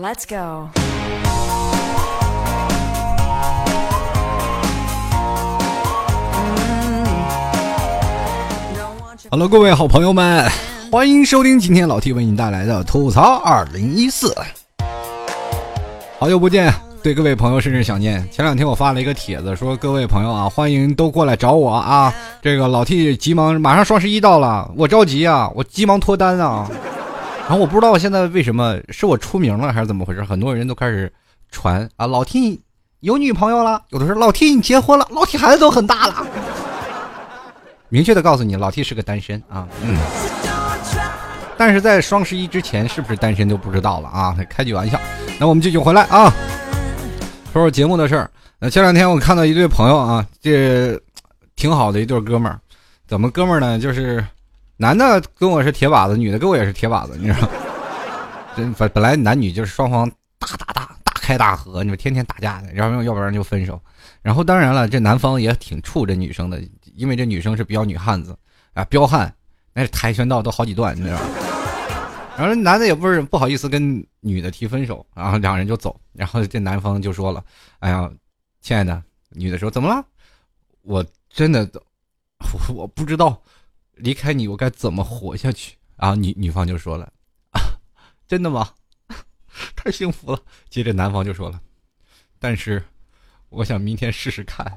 [0.00, 0.68] Let's go。
[9.28, 10.48] 好了各位好朋友们，
[10.92, 14.32] 欢迎收听今天老 T 为你带来的吐槽二零一四。
[16.20, 16.72] 好久不见，
[17.02, 18.24] 对各位朋友甚是想念。
[18.30, 22.14] 前两天我发了一个帖子，说各位朋友啊，欢迎都过来找我啊。
[22.40, 26.70] 这个老 T 急忙，马上双十一到了，我着急啊，我急忙脱单啊。
[27.48, 31.10] 然后我不知道现在为什么是我出名了还是怎么回事，很多人都开始
[31.50, 32.60] 传啊，老 T
[33.00, 36.26] 有女朋友了，有的说老 T 你结婚了，老 T 孩子都很大了。
[37.88, 39.96] 明确的告诉你，老 T 是个单身啊，嗯，
[41.56, 45.00] 但是在双十一之前是不是单身就不知道了啊，开句玩笑。
[45.40, 46.30] 那我们继续回来啊，
[47.50, 48.30] 说说节目的事儿。
[48.58, 51.00] 那前两天我看到一对朋友啊，这
[51.56, 52.60] 挺好的一对哥们儿，
[53.06, 53.78] 怎么哥们儿呢？
[53.78, 54.22] 就是
[54.80, 57.48] 男的跟我是铁把子，女的跟我也是铁把子，你知道？
[58.56, 60.08] 真本本来男女就是双方
[60.38, 63.80] 大大大大开大合，你们天天打架的，然后要不然就分手。
[64.22, 66.62] 然后当然了，这男方也挺怵这女生的。
[66.94, 68.36] 因为这女生是比较女汉子，
[68.72, 69.32] 啊，彪悍，
[69.72, 71.24] 那是跆拳道都好几段，你知道吧？
[72.36, 76.00] 然后男的也不是不好意思跟女的提分手，然后两人就走。
[76.12, 77.42] 然后这男方就说了
[77.80, 78.08] ：“哎呀，
[78.60, 80.04] 亲爱的。”女的说：“怎么了？
[80.82, 81.68] 我真的，
[82.74, 83.40] 我不知道
[83.98, 87.12] 离开你我该怎么活下去。”然后女女方就说了
[87.52, 87.60] ：“啊，
[88.26, 88.68] 真的吗？
[89.76, 90.40] 太幸福了。”
[90.70, 91.60] 接着男方就说了
[92.38, 92.82] ：“但是，
[93.48, 94.66] 我想明天试试看。”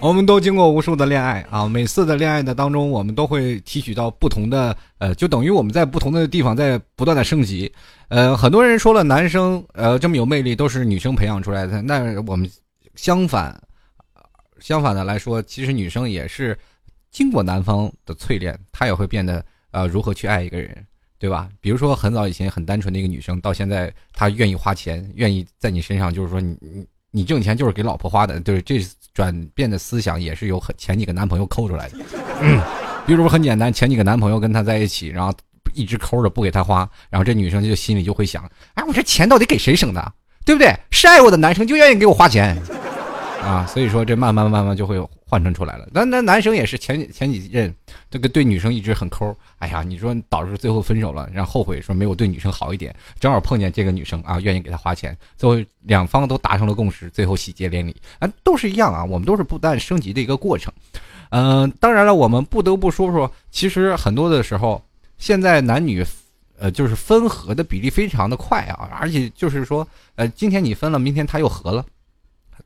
[0.00, 7.72] 我们都经过无数的恋爱啊，每次的恋爱的当中，我们都会提取到不同的，呃，就等于我们在不同的地方在不断的升级。
[8.06, 12.48] 呃，很多人说了，男生呃这么有魅力都是女生培养出来的，那我们
[12.94, 13.60] 相反，
[14.60, 16.58] 相反的来说，其实女生也是
[17.10, 20.86] 经过男方的淬炼，她也会变得呃如何去爱一个人，
[21.18, 21.48] 对吧？
[21.60, 26.86] 比如说很早以前很单纯的一个女生，到现在她愿意花钱，愿意在你身上，就是说你你。
[27.10, 31.98] 你挣钱就是给老婆花的，对，这转变的思想也是有很前几个男朋友抠出来的。
[32.42, 32.60] 嗯，
[33.06, 35.32] 比如说很简单，前几个男朋友跟她在一起，然后
[35.72, 38.44] 一直抠着不给她花，然后这女生就心里就会想：
[38.74, 40.12] 哎，我这钱到底给谁省的？
[40.44, 40.70] 对不对？
[40.90, 42.54] 是爱我的男生就愿意给我花钱。
[43.48, 45.88] 啊，所以说这慢慢慢慢就会换成出来了。
[45.90, 47.74] 那那男生也是前前几任，
[48.10, 49.34] 这个对女生一直很抠。
[49.58, 59.02] 哎呀，你说导致最后分手了，然后后悔说没有对女生好一点，正好碰见这个女生啊，愿意给他花钱，最后两方都达成了共识，最后喜结连理啊，都是一样啊。
[59.02, 60.70] 我们都是不断升级的一个过程。
[61.30, 64.82] 嗯，当然了，我们不得不说说，其实很多的时候，
[65.16, 66.04] 现在男女，
[66.58, 71.84] 呃，就是分合的比例非常的快啊，而且就是说，呃，今天你分了，明天他又合了。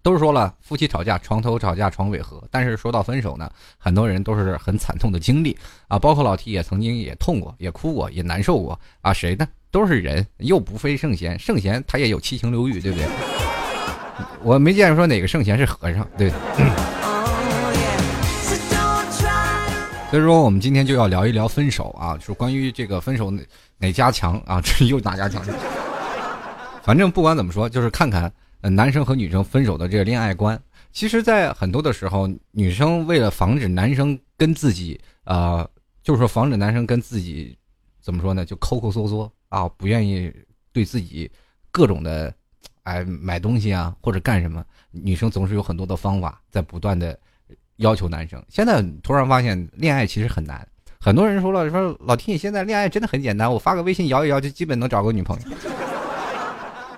[0.01, 2.43] 都说了，夫妻吵架，床头吵架床尾和。
[2.51, 5.57] 但是说到分手呢，很多人都是很惨痛的经历
[5.89, 9.13] 啊，包括老 T 也曾经也痛过，也哭过，也难受过啊。
[9.13, 9.47] 谁呢？
[9.71, 13.07] 都是人，又不非圣贤，圣贤他也有七情六欲，对不对？
[14.43, 16.31] 我没见说哪个圣贤是和尚，对。
[20.11, 23.43] 所以说，我们今天就要聊一聊分手啊，说关于这个分手哪
[23.79, 24.61] 哪家强啊？
[24.61, 25.43] 这又哪家强？
[26.83, 28.31] 反正不管怎么说，就是看看。
[28.71, 30.61] 男生和女生分手的这个恋爱观，
[30.93, 35.69] 其实，在很多的时候，女生为了防止男生跟自己，呃，
[36.03, 37.57] 就是说防止男生跟自己，
[38.01, 40.33] 怎么说呢，就抠抠缩缩啊，不愿意
[40.73, 41.31] 对自己
[41.71, 42.33] 各种的，
[42.85, 47.19] 哎，买东西啊，或者干什么，女生总是有很多的方法在不断的
[47.77, 48.41] 要求男生。
[48.49, 50.67] 现在突然发现，恋爱其实很难。
[51.01, 55.57] 很多人说了，说老天你现在恋爱真的很简单，我发个微信摇一摇，就基本能找个女朋友。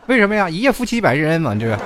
[0.06, 0.50] 为什么呀？
[0.50, 1.80] 一夜夫妻百日恩嘛，这个。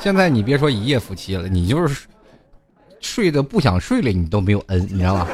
[0.00, 2.06] 现在你别说一夜夫妻了，你就是
[3.00, 5.28] 睡的不想睡了，你都没有恩，你知道吧？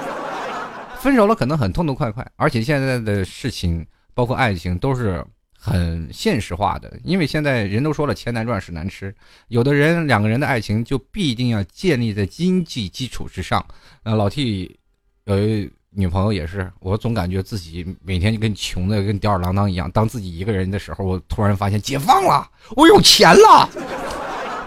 [0.99, 5.25] 分手了可能很痛痛快快，而且现在的事情，包括爱情，都是
[5.59, 6.93] 很现实化的。
[7.03, 9.15] 因为现在人都说了，钱难赚，屎难吃。
[9.49, 13.65] 有的人两个人的爱情就必定要建立在经济基础之上。
[14.03, 14.79] 呃，老 T
[15.25, 15.37] 有。
[15.99, 19.91] 女朋友也是，我总感觉自己每天就跟穷的跟吊儿郎当一样。
[19.93, 22.47] 当自己一个人的时候，我突然发现解放了，
[22.77, 23.67] 我有钱了。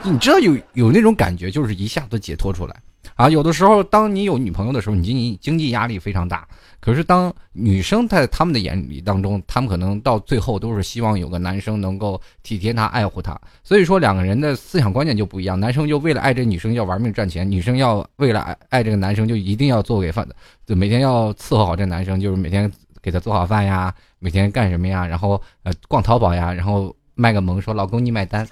[0.01, 2.75] 你知道有有那种感觉，就是一下子解脱出来。
[3.15, 6.47] 啊，有的时候，当你有女朋友的时候，你经济经济压力非常大。
[6.79, 13.37] 可是，当女生在他们的眼里当中，他们可能到最后都是希望有个男生能够体贴她、爱护她。
[13.63, 15.59] 所以说，两个人的思想观念就不一样。
[15.59, 20.25] 男生就为了爱这女生要玩命赚钱，女生要为了爱爱这个男生就一定要做给饭，
[20.65, 28.47] 就每天要伺候好这男生，就是每天给他做好饭呀，每天干什么呀，然后呃逛淘宝呀，然后卖个萌说老公你买单，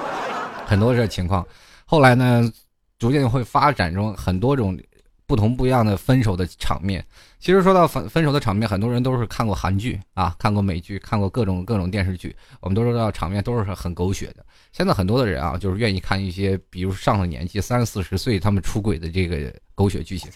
[0.64, 1.46] 很多这情况。
[1.84, 2.50] 后来呢？
[2.98, 4.78] 逐渐会发展中很多种
[5.26, 7.04] 不同不一样的分手的场面。
[7.38, 14.44] 其实说到分分手的场面，很多人都是看过韩剧啊，看过美剧，看过各种各种电视剧，我们都知道场面都是很狗血的。
[14.72, 20.30] 现在很多的人啊，就是愿意看一些，比如上了年纪三四十岁他们出轨的这个狗血剧情。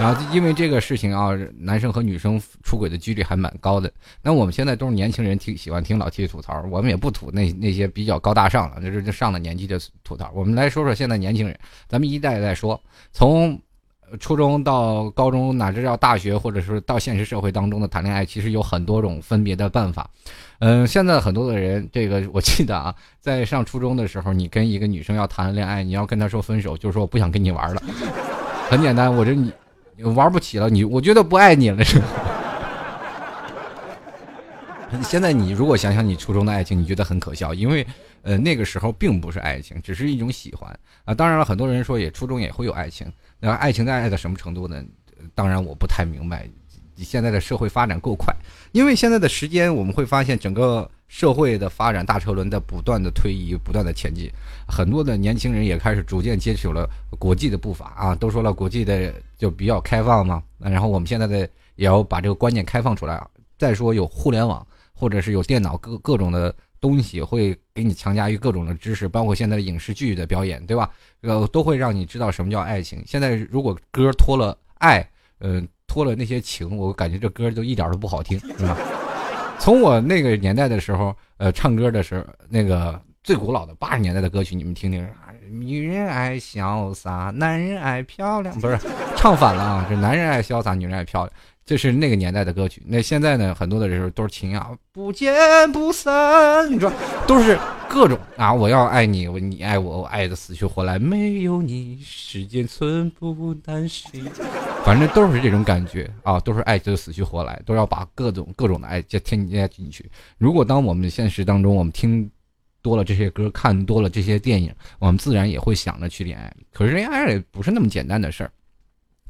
[0.00, 3.90] 然后因为这个事情啊，男生和女生出轨的几率还蛮高的。
[4.20, 10.30] 那我们现在都是年轻人，听喜欢听老 T 吐槽，我们也不吐那那些比较高大上了，就是上了年纪的吐槽。
[10.34, 11.56] 我们来说说现在年轻人，
[11.88, 12.78] 咱们一代一代说，
[13.12, 13.58] 从
[14.18, 20.10] 初中到高中，乃至到大学，或者是到现实社会当中的谈恋爱，其实有很多种分别的办法。
[20.58, 27.82] 嗯，现在很多的人，这个我记得啊，在上初中的时候，你跟一个女生要谈恋爱，你要跟她说分手，就是说我不想跟你玩了，
[28.68, 29.52] 很简单，我这你。
[30.02, 32.00] 玩不起了，你我觉得不爱你了是。
[35.02, 37.86] 现在你如果想想你初中的爱情，你觉得很可笑，因为
[38.22, 41.12] 呃那个时候并不是爱情，只是一种喜欢啊。
[41.14, 44.82] 当然了，很多人说也初中也会有爱情，那爱情在爱到什么程度呢？
[45.34, 46.48] 当然我不太明白。
[46.96, 48.34] 你现在的社会发展够快，
[48.72, 54.30] 因为现在的时间我们会发现整个社会的发展大车轮在不断的推移，不断的前进，
[54.68, 56.88] 很多的年轻人也开始逐渐接触了
[57.18, 58.14] 国际的步伐啊。
[58.14, 63.28] 都说了国际的就比较开放嘛，然后我们现在的也要把这个观念开放出来啊。
[63.58, 70.90] 再说有互联网或者是有电脑各各种的东西会给你强加于各种的知识，包括现在的影视剧的表演，对吧？
[71.22, 73.02] 呃，都会让你知道什么叫爱情。
[73.06, 75.08] 现在如果歌脱了爱，
[75.40, 75.66] 嗯。
[75.94, 78.76] 托了那些情，我感觉这歌就一点都不好听，是吧？
[79.60, 85.08] 从我那个年代的时候，呃，唱歌的时候，那个最古老的八十年代的歌曲，你们听听，
[85.52, 88.76] 女人爱潇洒，男人爱漂亮，不是，
[89.16, 91.32] 唱反了啊，是男人爱潇洒，女人爱漂亮。
[91.66, 93.54] 这是那个年代的歌曲，那现在呢？
[93.54, 95.32] 很多的人都是情啊，不见
[95.72, 96.70] 不散。
[96.70, 96.92] 你说
[97.26, 97.58] 都是
[97.88, 100.98] 各种啊，我要爱你，你爱我，我爱的死去活来。
[100.98, 104.30] 没有你，世间寸步难行。
[104.84, 110.10] 反正都是这种感觉啊，都是爱的死去活来，都要把各种各种的爱加添加进去。
[110.36, 112.30] 如果当我们现实当中，我们听
[112.82, 116.54] 多了这些歌，看多了这些电影，我们自然也会想着去恋爱。
[116.74, 118.50] 可是恋爱也不是那么简单的事儿。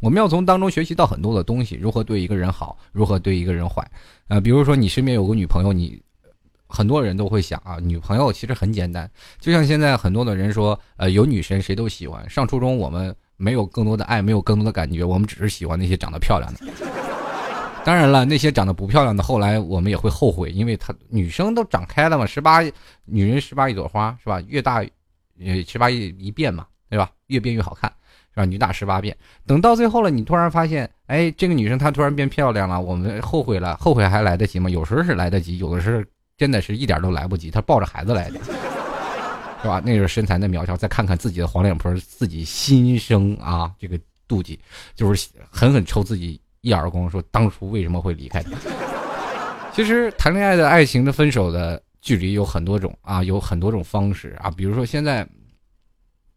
[0.05, 3.83] 我们要从当中学习到很多的东西，如何对一个人好，如何对一个人坏。
[4.29, 5.99] 呃，比如说你身边有个女朋友，你
[6.67, 9.11] 很多人都会想啊，女朋友其实很简单，
[9.41, 12.29] 就像现在很多的人说，呃，有女神谁都喜欢。
[12.29, 16.61] 上初中我们没有更多的爱，没有更多的感觉，我们只是喜欢那些长得漂亮的。
[17.83, 22.61] 当然了，那些长得不漂亮的，后来我们也会后悔，因为她女生都长开了嘛，十八
[23.07, 24.39] 女人十八一朵花是吧？
[24.49, 24.85] 越大，
[25.41, 27.11] 呃，十八一一变嘛，对吧？
[27.29, 27.91] 越变越好看。
[28.35, 28.45] 是吧？
[28.45, 29.17] 女大十八变，
[29.47, 34.69] 等到最后了，你突然发现，哎，这个女生她突然变漂亮了，我们后悔了，后悔还来得及吗？
[34.69, 36.03] 有时候是来得及，有的时候
[36.37, 37.49] 真的是一点都来不及。
[37.49, 38.41] 她抱着孩子来的，
[39.63, 39.81] 是吧？
[39.85, 43.97] 那个身材的苗条，再看看自己的黄脸婆，自己心生啊这个
[44.29, 44.59] 妒忌，
[44.97, 48.51] 就是狠狠抽自己一耳光，说当初为什么会离开她？
[49.73, 55.25] 其实谈恋爱的爱情的分手的距离有很多种啊，有很多种方式啊，比如说现在。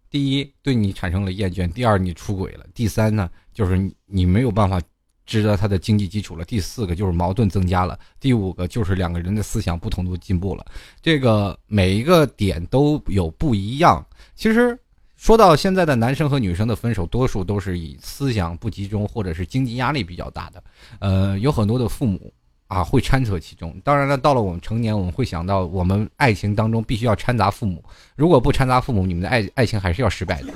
[0.09, 4.81] 第一，对你产生了厌倦；第二，你出轨了；第三呢，就是你没有办法
[5.25, 10.65] 知道他的经济基础了；第四个就是矛盾增加了；第五个就是两个人的思想不同都进步了。
[11.01, 14.05] 这个每一个点都有不一样。
[14.35, 14.79] 其实
[15.17, 20.63] 说到现在的男生和女生的分手，多数都是以思想不集中或者是经济压力比较大的。
[20.99, 22.33] 呃，有很多的父母。
[22.67, 23.75] 啊，会掺杂其中。
[23.83, 27.83] 当然了，到了我们成年，我们会想到，我们爱情当中必须要掺杂父母。
[28.15, 30.53] 如果不掺杂父母，你们的爱爱情还是要失败的。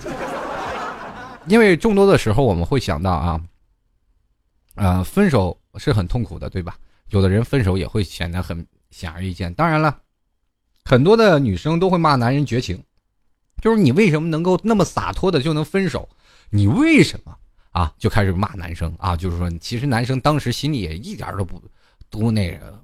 [1.47, 3.41] 因为众多的时候，我们会想到啊，
[4.75, 6.77] 呃，分手是很痛苦的，对吧？
[7.09, 9.53] 有的人分手也会显得很显而易见。
[9.53, 9.97] 当然了，
[10.85, 12.83] 很多的女生都会骂男人绝情，
[13.61, 16.09] 就是你为什么能够那么洒脱的就能分手？
[16.49, 17.35] 你为什么
[17.71, 17.93] 啊？
[17.97, 19.15] 就开始骂男生啊？
[19.15, 21.61] 就是说，其实男生当时心里也一点都不。
[22.11, 22.79] 都那个，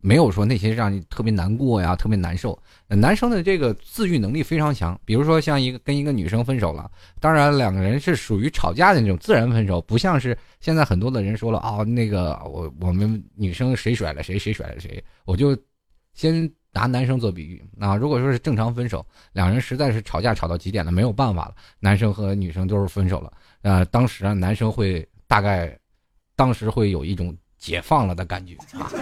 [0.00, 2.58] 没有说那些让你特别难过呀，特别难受。
[2.88, 6.90] 男生的这个自愈能力非常强，比如说像一个跟一个女生分手了，
[7.20, 15.02] 当然两个人是属于吵架的那种自然分手，不像是现在很多的人说了啊，那个我我们女生谁甩了谁，谁甩了谁。
[15.24, 15.56] 我就
[16.12, 23.32] 先拿男生做比喻啊，如果说是正常分手，两人实在是吵架吵到极点了，没有办法了，男生和女生都是分手了。
[23.62, 25.78] 呃，当时啊，男生会大概
[26.36, 27.34] 当时会有一种。
[27.64, 28.92] 解放了的感觉啊！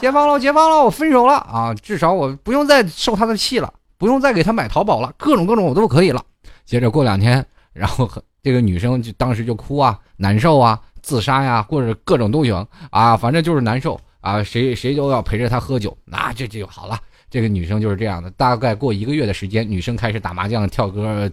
[0.00, 1.74] 解放了，解放了，我分手了啊！
[1.74, 6.22] 至少我不用再受他的气了，不用再给他买淘宝了，各种各种我都可以了。
[6.64, 8.08] 接着过两天，然后
[8.40, 14.40] 这个女生就当时就哭啊，难受啊，自杀呀，或者各种都行啊，反正就是难受啊。
[14.44, 16.96] 谁谁都要陪着他喝酒，那这就好了。
[17.28, 21.28] 这个女生就是这样的，大概过一个月的时间，女生开始打麻将、跳歌、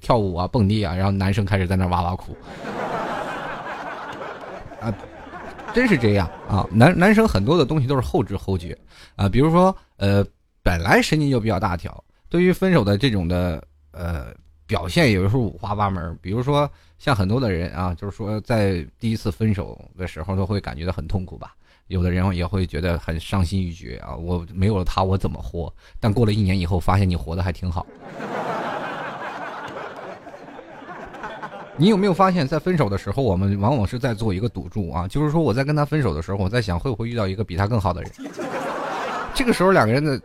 [0.00, 2.34] 跳舞啊、蹦迪啊，然后男生开始在那哇哇哭。
[4.80, 4.92] 啊，
[5.74, 6.64] 真是这样啊！
[6.70, 8.78] 男男生很多的东西都是后知后觉
[9.16, 10.24] 啊，比如说呃，
[10.62, 14.26] 本来神经就比较大条，对于分手的这种的呃
[14.66, 16.16] 表现，有的时候五花八门。
[16.22, 21.54] 比如说像很多的人啊，就是说在第一次分手的时候都会感觉到很痛苦吧。
[21.88, 24.16] 有的人也会觉得很伤心欲绝啊！
[24.16, 25.70] 我没有了他，我怎么活？
[26.00, 27.84] 但过了一年以后，发现你活得还挺好。
[31.76, 35.08] 你有没有发现，在分手的时候，我们往往是在做一个赌注啊？
[35.08, 38.10] 就是说，我在跟他分手的时候，我在想会不会遇到一个比他更好的人？
[39.34, 40.20] 这个时候，两个人的。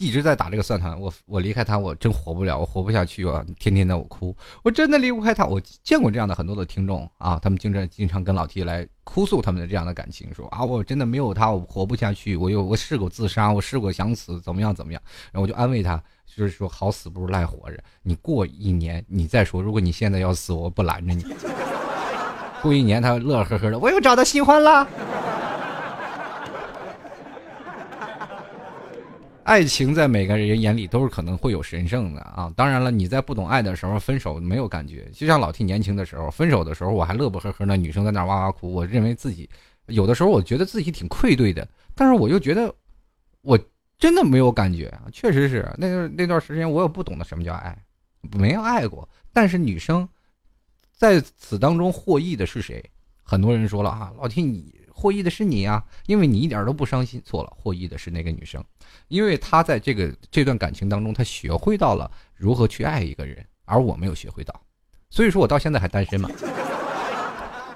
[0.00, 3.44] 一直在打这个算盘，我我离开他，我真活不了，我活不下去啊！
[3.58, 5.44] 天天的我哭，我真的离不开他。
[5.44, 12.34] 我见过这样的很多的听众啊，他们经常经常跟老 T 来哭诉他们的这样的感情，说啊，我真的没有他，我活不下去。
[12.34, 15.02] 我有我试过自杀，我试过想死，怎么样怎么样？
[15.32, 17.78] 然后我就安慰他，就是说好死不如赖活着。
[18.02, 21.26] 你过一年你再说，如果你现在要死，我不拦着你。
[22.62, 24.88] 过一年他乐呵呵的，我又找到新欢了。
[29.42, 32.52] 爱情在每个人眼里都是可能会有神圣的啊！
[32.54, 39.48] 当然了，你在不懂爱的时候分手没有感觉，就像老 T 年轻的时候分手的时候，我还乐不呵呵的，女生在那哇哇哭，我认为自己
[39.86, 42.72] 有的时候我觉得自己挺愧对的，但是我又觉得
[43.40, 43.58] 我
[43.98, 45.02] 真的没有感觉啊！
[45.10, 47.76] 确实是那个那段时间我也不懂得什么叫爱，
[48.32, 49.08] 没有爱过。
[49.32, 50.08] 但是女生
[50.92, 52.84] 在此当中获益的是谁？
[53.22, 54.79] 很多人说了啊，老 T 你。
[54.92, 57.20] 获益的是你啊，因为你一点都不伤心。
[57.24, 58.64] 错了，获益的是那个女生，
[59.08, 64.60] 因为她在这个这段感情当中，她学会到了如何去爱一个人，而我没有学会到，
[65.10, 66.30] 所以说我到现在还单身嘛。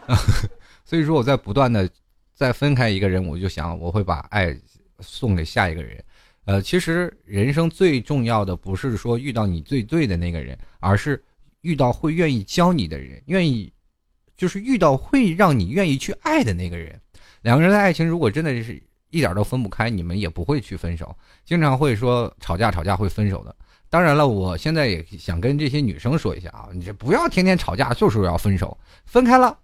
[0.84, 1.88] 所以说我在不断的
[2.34, 4.54] 在分开一个人，我就想我会把爱
[5.00, 6.02] 送给下一个人。
[6.44, 11.22] 呃，其实人生最重要的不是说遇到你最对的那个人，而是
[11.62, 13.72] 遇到会愿意教你的人，愿意
[14.36, 17.00] 就是遇到会让你愿意去爱的那个人。
[17.44, 23.54] 两个人的爱情如果真的是一点都分不开，你们也不会去分手，经常会说吵架吵架会分手的。
[23.90, 28.74] 当然了，我现在也想跟这些女生说一下啊，你这不要天天吵架，就是要分手，
[29.04, 29.54] 分开了，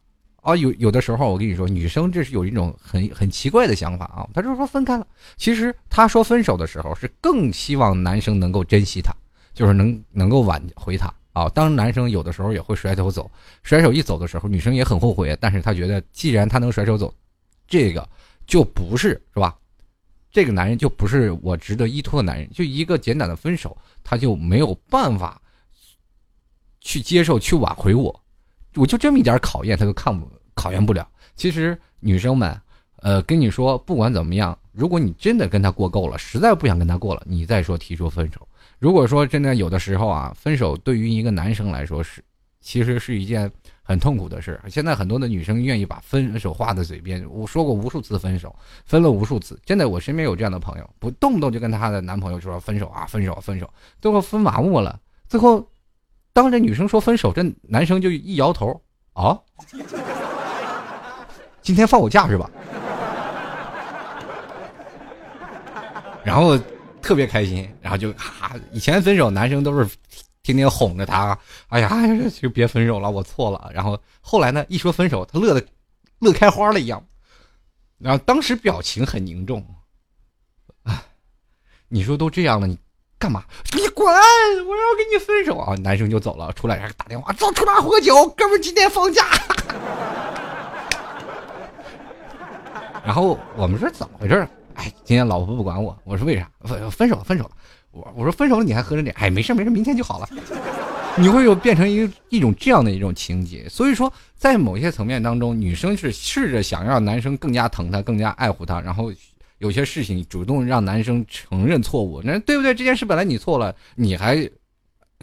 [0.42, 5.06] 啊，有有的时候我跟你说，女生这是有一种很很奇怪的想法啊，她就是说分开了，
[5.38, 9.10] 其实她说分手的时候是更希望男生能够珍惜她，
[9.54, 11.48] 就是能能够挽回她啊。
[11.48, 13.30] 当男生有的时候也会甩手走，
[13.62, 17.12] 甩手一走的时候，女生也很后悔，但是她觉得既然他能甩手走。
[17.70, 18.06] 这个
[18.46, 19.56] 就不是是吧？
[20.30, 22.50] 这个男人就不是我值得依托的男人。
[22.52, 23.74] 就一个简单的分手，
[24.04, 25.40] 他就没有办法
[26.80, 28.22] 去接受、去挽回我。
[28.74, 31.08] 我就这么一点考验，他都看不考验不了。
[31.34, 32.60] 其实女生们，
[32.96, 38.46] 呃，跟你说，不管怎么样，如果你真的跟他过够了，实在不想跟他过了，你再说提出分手。
[38.78, 42.22] 如果说真的有的时候啊，分手对于一个男生来说是，
[42.60, 43.50] 其实是一件。
[43.82, 44.60] 很痛苦的事。
[44.68, 47.26] 现在很多的女生愿意把分手挂在嘴边。
[47.28, 48.54] 我说过无数次分手，
[48.86, 49.58] 分了无数次。
[49.66, 53.68] 真的，我身边有这样的朋友，不动不动就跟她的男朋友就说分手啊，分手，分手，
[54.00, 54.96] 最后分麻木了。
[55.28, 55.68] 最后，
[56.32, 58.80] 当这女生说分手，这男生就一摇头
[59.12, 59.36] 啊，
[61.60, 62.48] 今天放我假是吧？
[66.22, 66.56] 然后
[67.02, 69.90] 特别开心，然后就哈，以前分手男生都是。
[70.42, 71.90] 天天哄着他，哎呀，
[72.40, 73.70] 就别分手了，我错了。
[73.74, 75.66] 然后后来呢，一说分手，他乐的
[76.18, 77.04] 乐开花了一样。
[77.98, 79.62] 然后当时表情很凝重。
[80.82, 81.04] 啊，
[81.88, 82.78] 你说都这样了，你
[83.18, 83.44] 干嘛？
[83.74, 84.06] 你滚！
[84.06, 85.74] 我要跟你分手啊！
[85.76, 89.26] 男生就走了，出来还打电话，走，出来喝酒，哥们今天放假。
[93.04, 94.48] 然后我们说怎么回事？
[94.74, 95.94] 哎，今天老婆不管我。
[96.04, 96.50] 我说为啥？
[96.60, 97.50] 分分手，分手了。
[97.92, 100.28] 我我说分手了你还喝着脸，哎，没事没事，明天就好了。
[101.16, 109.12] 你会有变成一一种这样的一种情节，所以说在某些层面当中，女生是试着想让男生更加疼她，更加爱护她，然后
[109.58, 112.74] 有些事情主动让男生承认错误，那对不对？
[112.74, 114.48] 这件事本来你错了，你还。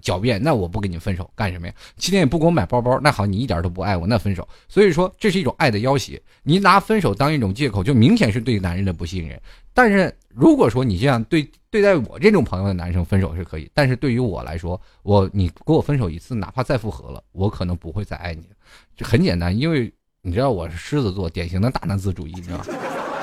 [0.03, 1.73] 狡辩，那我不跟你分手干什么呀？
[1.95, 4.47] 今天也不给我买包包，那好，你一点都不爱我，那分手。
[4.67, 6.21] 所以说，这是一种爱的要挟。
[6.43, 9.41] 你拿分手当一种借口，就明显是对男人的不信任。
[9.77, 18.49] 但是如果说你这样对对待我这种朋友的男生分手是可以，但是对于我来说，我你给我分手一次，哪怕再复合了，我可能不会再爱你。
[18.95, 19.93] 就很简单，因为
[20.23, 22.65] 你知道我是狮子座，典型的大男子主义，你知道吗？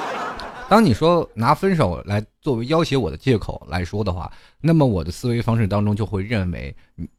[0.70, 6.72] 当你说拿分手来作为要挟我的借口来说的话，那么我的思维方式当中就会认为，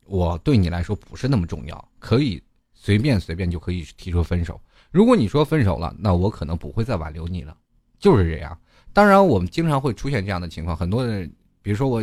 [0.06, 2.42] 我对你来说不是那么重要，可以
[2.74, 4.58] 随便随便就可以提出分手。
[4.92, 7.54] 如果你说分手了，那我可能不会再挽留你了，
[8.00, 8.58] 就是这样。
[8.96, 11.30] 当然，我们经常会出现这样的情况，很多人
[11.62, 12.02] 比如说我，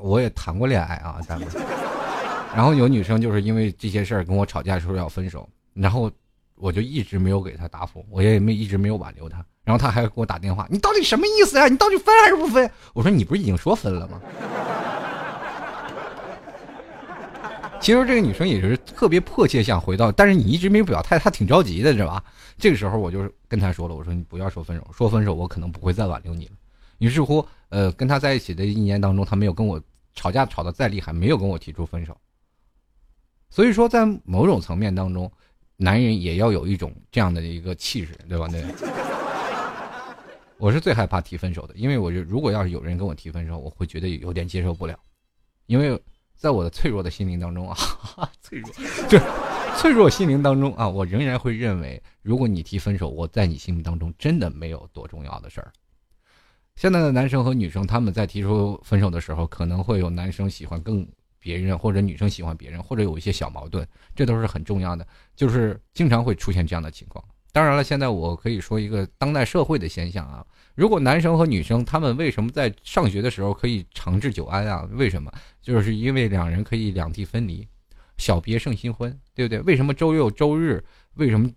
[0.00, 1.48] 我也谈过恋爱啊， 咱们，
[2.54, 6.08] 然后有女生就是因为这些事儿跟我吵架，说要分手，然后
[6.54, 11.66] 我就一直没有给她答复，我也没一直没有挽留她，然后她还给我打电话，你到底什么意思呀？
[11.66, 12.70] 你到底分还是不分？
[12.92, 14.20] 我说你不是已经说分了吗？
[17.84, 22.24] 其实这个女生也是特别迫切想回到，但是你一直没表态，她挺着急的，是吧？
[22.56, 26.52] 这个时候我就跟她说了，我说你不要说分手，说分手我可能不会再挽留你了。
[26.96, 29.78] 于是乎，呃，跟他在一起的一年当中，他没有跟我
[30.14, 32.16] 吵架吵得再厉害，没有跟我提出分手。
[33.50, 35.30] 所以说，在某种层面当中，
[35.76, 38.48] 男人也要有一种这样的一个气势，对吧？
[38.48, 38.64] 对。
[40.56, 44.98] 我是最害怕提分手的，因为我就如果要是有人跟我提分手，我会觉得有点接受不了，
[45.66, 46.00] 因为。
[46.36, 47.76] 在我的脆弱的心灵当中啊，
[48.42, 48.70] 脆弱，
[49.08, 49.18] 就
[49.78, 55.72] 脆弱心灵当中啊，我仍然会认为，如果你提分手，我在你心目当中真的没有多重要的事儿。
[56.76, 61.06] 现在的男生和女生，他们在提出分手的时候，可能会有男生喜欢更
[61.38, 67.24] 别人，或者女生喜欢别人，或者有一些小矛盾，这都是很重要的，就是经常会出现这样的情况。
[67.52, 70.44] 当然了，现在我可以说一个当代社会的现象啊。
[70.74, 74.88] 如果男生和女生他们为什么在上学的时候可以长治久安啊？
[74.92, 75.32] 为什么？
[75.62, 77.66] 就是因为两人可以两地分离，
[78.16, 79.60] 小别胜新婚，对不对？
[79.60, 80.84] 为什么周六周日？
[81.14, 81.48] 为什么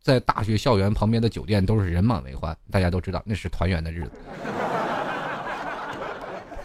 [0.00, 2.56] 在大学校园旁边的酒店都是人满为患？
[2.68, 4.10] 大家都知道那是团圆的日子，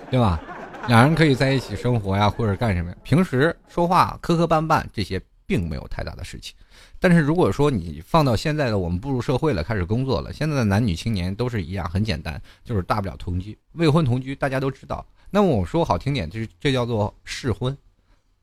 [0.09, 0.41] 对吧？
[0.87, 2.91] 两人可以在一起生活呀，或者干什么？
[3.03, 6.55] 平时说话磕磕绊绊这些并没有太大的事情。
[6.99, 15.05] 但是如果说你放到现在的我们步入社会了，开始工作了，现在的男女青年都是一样，很简单，就是大不了同居，未婚同居，大家都知道。
[15.29, 17.77] 那么我说好听点，就是这叫做试婚，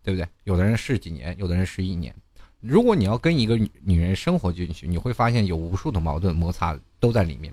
[0.03, 0.27] 对不对？
[0.45, 2.15] 有的人试几年，有的人试一年。
[2.61, 7.53] 如果你要跟一个女女人生活进去，你会发现有无数的矛盾摩擦都在里面。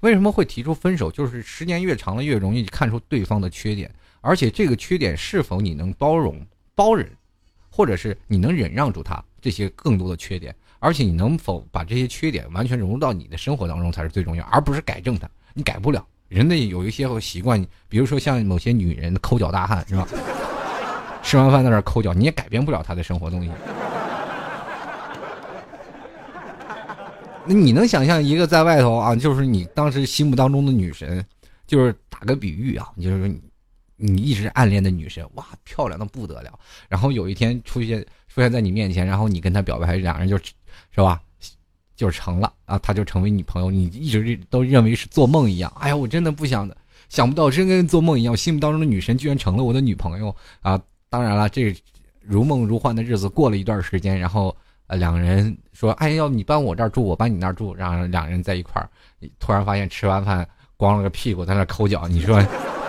[0.00, 1.10] 为什么会提出分手？
[1.10, 6.44] 就是时间越长了，越容易看出对方的缺点，而且这个缺点是否你能包容、
[6.74, 7.06] 包忍，
[7.70, 9.22] 或者是你能忍让住他。
[9.40, 15.28] 这些更多的缺点，而且你能否把这些缺点完全融入到你的生活当中才是最重要，而不是改正它。
[15.52, 20.06] 你改不了，人的有一些习惯，比如说像某些女人抠脚大汉 是吧？
[21.22, 23.50] 吃完饭在那抠脚，你也改变不了她的生活东西。
[27.46, 31.24] 那你能想象一个在外头啊，就是你当时心目当中的女神，
[31.66, 33.40] 就是打个比喻啊，就是你
[33.96, 38.06] 你一直暗恋的女神，哇，漂亮的不得了，然后有一天出现。
[38.32, 41.20] 出现在你面前，然后你跟他表白，两人就，是吧，
[41.96, 43.70] 就成了啊，他就成为女朋友。
[43.70, 45.70] 你一直都认为是做梦一样。
[45.80, 46.70] 哎呀，我真的不想，
[47.08, 50.80] 想不到真跟做梦一样，心目当中的女神居然成了我的女朋友啊！
[51.08, 51.74] 当然了，这
[52.20, 58.88] 如梦如幻的日子过了一段时间，然后呃，两人说：“哎，要不你搬我这儿住，我搬你那儿住。”然后两人在一块儿，
[59.40, 62.06] 突然发现吃完饭光了个屁股在那抠脚。
[62.06, 62.40] 你说，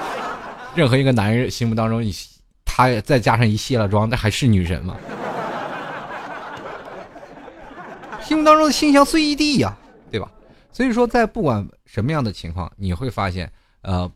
[0.76, 2.04] 任何一个男人心目当中，
[2.74, 4.96] 他再加上一卸了妆，那还是女神吗？
[8.24, 9.78] 心目当中的心想碎一地呀，
[10.10, 10.32] 对吧？
[10.72, 14.10] 所以说，在不管什么样的情况，你会发现，呃，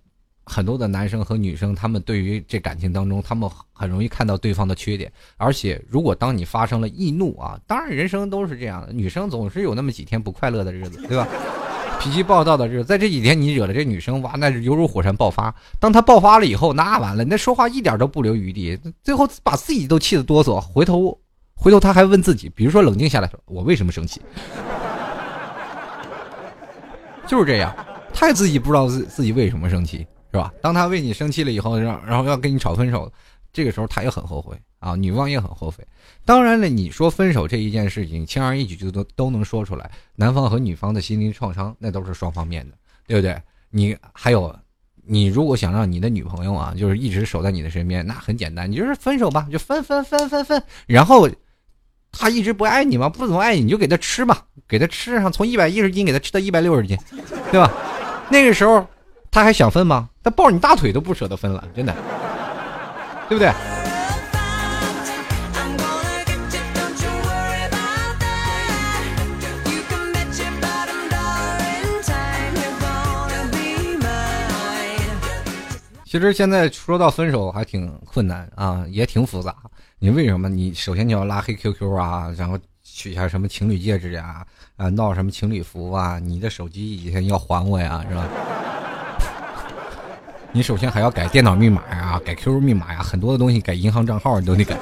[0.46, 5.12] 很多的男生和女生，他们对于这感情当中，他们很容易看到对方的缺点。
[5.36, 11.28] 而且，如果当你发生了易怒啊，当然人生都是这样的，女生总是有那么几天不快乐的日子，对吧？
[12.06, 15.52] 脾气暴躁的日子，在这几天你惹了这女生，哇，那犹如火山爆发。
[15.80, 21.20] 当她爆发了以后，那完了，那说话一点都不留余地，最后把自己都气得哆嗦，回头。
[21.56, 24.22] 回头他还问自己，比如说冷静下来说：“我为什么生气？”
[27.26, 27.76] 就是这样，
[28.14, 30.54] 他也自己不知道自自己为什么生气，是吧？
[30.62, 33.12] 当他为你生气了以后，然然后要跟你吵分手，
[33.56, 35.78] 这个时候他也很后悔啊，女方也很后悔。
[36.26, 42.76] 当然了，你说分手这一件事情，轻而易举就都都能说出来，男方和女方的心灵创伤那都是双方面的，
[43.08, 43.42] 对不对？
[43.72, 44.54] 你还有，
[45.08, 51.30] 你如果想让你的女朋友啊，就是一直守在你的身边，那很简单，你就是分手吧，就分分分分分，然后。
[52.18, 53.10] 他一直不爱你吗？
[53.10, 56.98] 不怎么爱你，你就给他吃吧，给他吃上，从一百一十斤给他吃到一百六十斤，
[57.52, 57.70] 对吧？
[58.30, 58.88] 那个时候
[59.30, 60.10] 他还想分吗？
[60.24, 61.94] 他抱你大腿都不舍得分了，真的，
[63.28, 63.52] 对不对？
[76.06, 79.54] 其实现在说到分手还挺困难啊，也挺复杂。
[80.00, 80.48] 你为什么？
[80.48, 84.46] 你首先你要拉黑 QQ 啊，然后取下什么情侣戒指呀，
[84.78, 86.18] 啊，闹什么情侣服啊？
[86.18, 88.30] 你的手机以前要还我呀，是吧？
[90.56, 94.74] 你首先还要改电脑密码呀，改 QQ 密码呀，很多的东西改银行账号你都得改，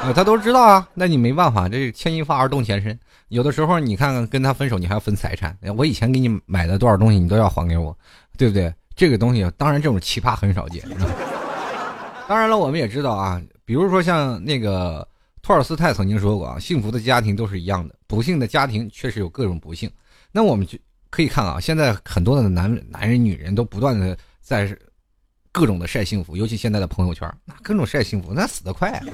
[0.00, 0.88] 啊，他都知道啊。
[0.94, 2.98] 那你没办法，这牵一发而动全身。
[3.28, 5.54] 有的时候你看看跟他分手，你还要分财产。
[5.76, 7.94] 我以前给你买的多少东西，你都要还给我，
[8.38, 8.72] 对不对？
[8.96, 10.82] 这个东西，当然这种奇葩很少见。
[12.26, 15.06] 当然了，我们也知道啊，比如说像那个
[15.42, 19.90] 托尔斯泰曾经说过啊，幸福的家庭都是一样的，不幸的家庭确实有各种不幸。
[20.30, 20.78] 那我们就
[21.10, 24.74] 可以看啊，现在很多的男男人、女人都不断的在
[25.52, 29.12] 各种的晒幸福，尤其现在的朋友圈，那各种晒幸福，那死得快，对？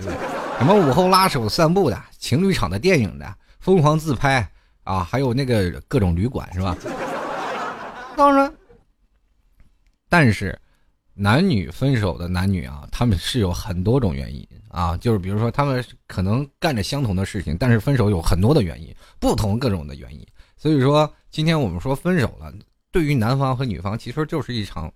[0.59, 4.49] 什么午后拉手散步的，情侣场的电影的，疯狂自拍
[4.85, 6.77] 啊，还有那个各种旅馆，是吧？
[8.17, 8.51] 当然，
[10.09, 10.59] 但是。
[11.21, 20.25] 男女分手的男女啊，他们是有很多种原因啊，就是比如说他们可能干着相同的事情，但是分手有很多的原因，不同各种的原因。
[20.57, 22.55] 所以说，今天我们说分手了，
[22.93, 24.89] 对于男方和女方其实就是一场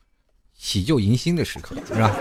[0.62, 2.16] 喜旧迎新的时刻，是吧？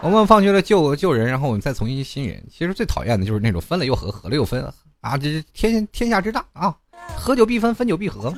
[0.00, 2.40] 我们放弃了旧旧人，然后我们再重新新人。
[2.48, 4.64] 其实最讨厌的就是那种分了又合，合了又分
[5.00, 6.72] 啊，这是天天下之大啊，
[7.16, 8.32] 合久必分，分久必合。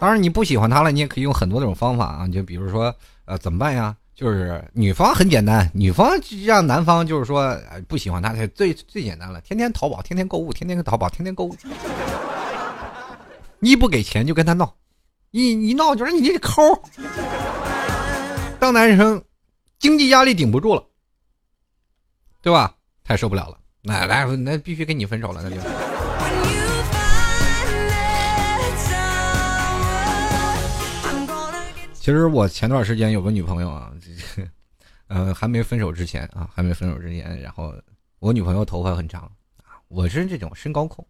[0.00, 2.92] 当然，你不喜欢他了，你也可以用很多种方法啊，就比如说，
[3.26, 3.94] 呃，怎么办呀？
[4.12, 6.10] 就是女方很简单，女方
[6.44, 11.54] 让男方就是说，不喜欢他，最最简单了，天天淘宝，天天购物，天天淘宝，天天购物。
[13.64, 14.74] 一不给钱就跟他闹，
[15.30, 16.60] 一一闹就是你这抠。
[18.58, 19.22] 当男生
[19.78, 20.84] 经济压力顶不住了，
[22.42, 22.74] 对吧？
[23.04, 25.56] 太受不了了，那来那必须跟你分手了，那就。
[31.94, 34.42] 其实我前段时间有个女朋友啊，这
[35.06, 37.72] 呃，还没分手之前啊，还没分手之前，然后
[38.18, 39.22] 我女朋友头发很长
[39.58, 41.06] 啊，我是这种身高控，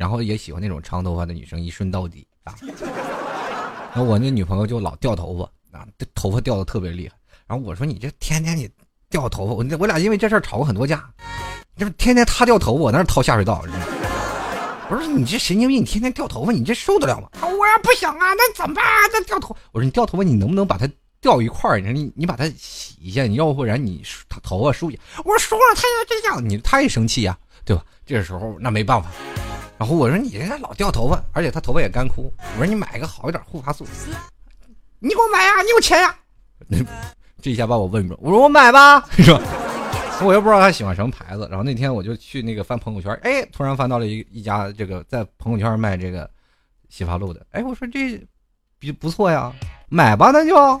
[0.00, 2.54] 然后也喜欢那种长头发的女生，一顺到底啊。
[3.92, 7.14] 然后我那女朋友就老掉头发啊，头发掉的特别厉害。
[7.46, 8.66] 然后我说你这天天你
[9.10, 11.04] 掉头发，我我俩因为这事儿吵过很多架，
[11.76, 13.62] 就是天天她掉头发，我那掏下水道。
[14.88, 17.28] 我说你这神经病，你天天掉头发，你这受得了吗？
[17.42, 18.82] 我要不想啊，那怎么办？
[19.12, 20.88] 那掉头，我说你掉头发，你能不能把它
[21.20, 21.78] 掉一块儿？
[21.78, 25.02] 你说你你把它洗一下，你要不然你他头发梳一下。
[25.18, 27.84] 我说梳了，他要这样，你他也生气呀，对吧？
[28.06, 29.10] 这时候那没办法。
[29.80, 32.30] 然后我说你这老掉头发，而且他头发也干枯。
[32.38, 33.86] 我说你买个好一点护发素，
[34.98, 36.14] 你给我买呀，你有钱呀？
[37.40, 39.40] 这一下把我问住，我说我买吧，是吧？
[40.22, 46.28] 我又不知道他喜欢什么牌子，然后那天我就去那个翻朋友圈，哎，突然翻到了一一家这个在朋友圈卖这个
[46.90, 48.22] 洗发露的，哎，我说这
[48.78, 49.50] 比不错呀，
[49.88, 50.78] 买吧，那就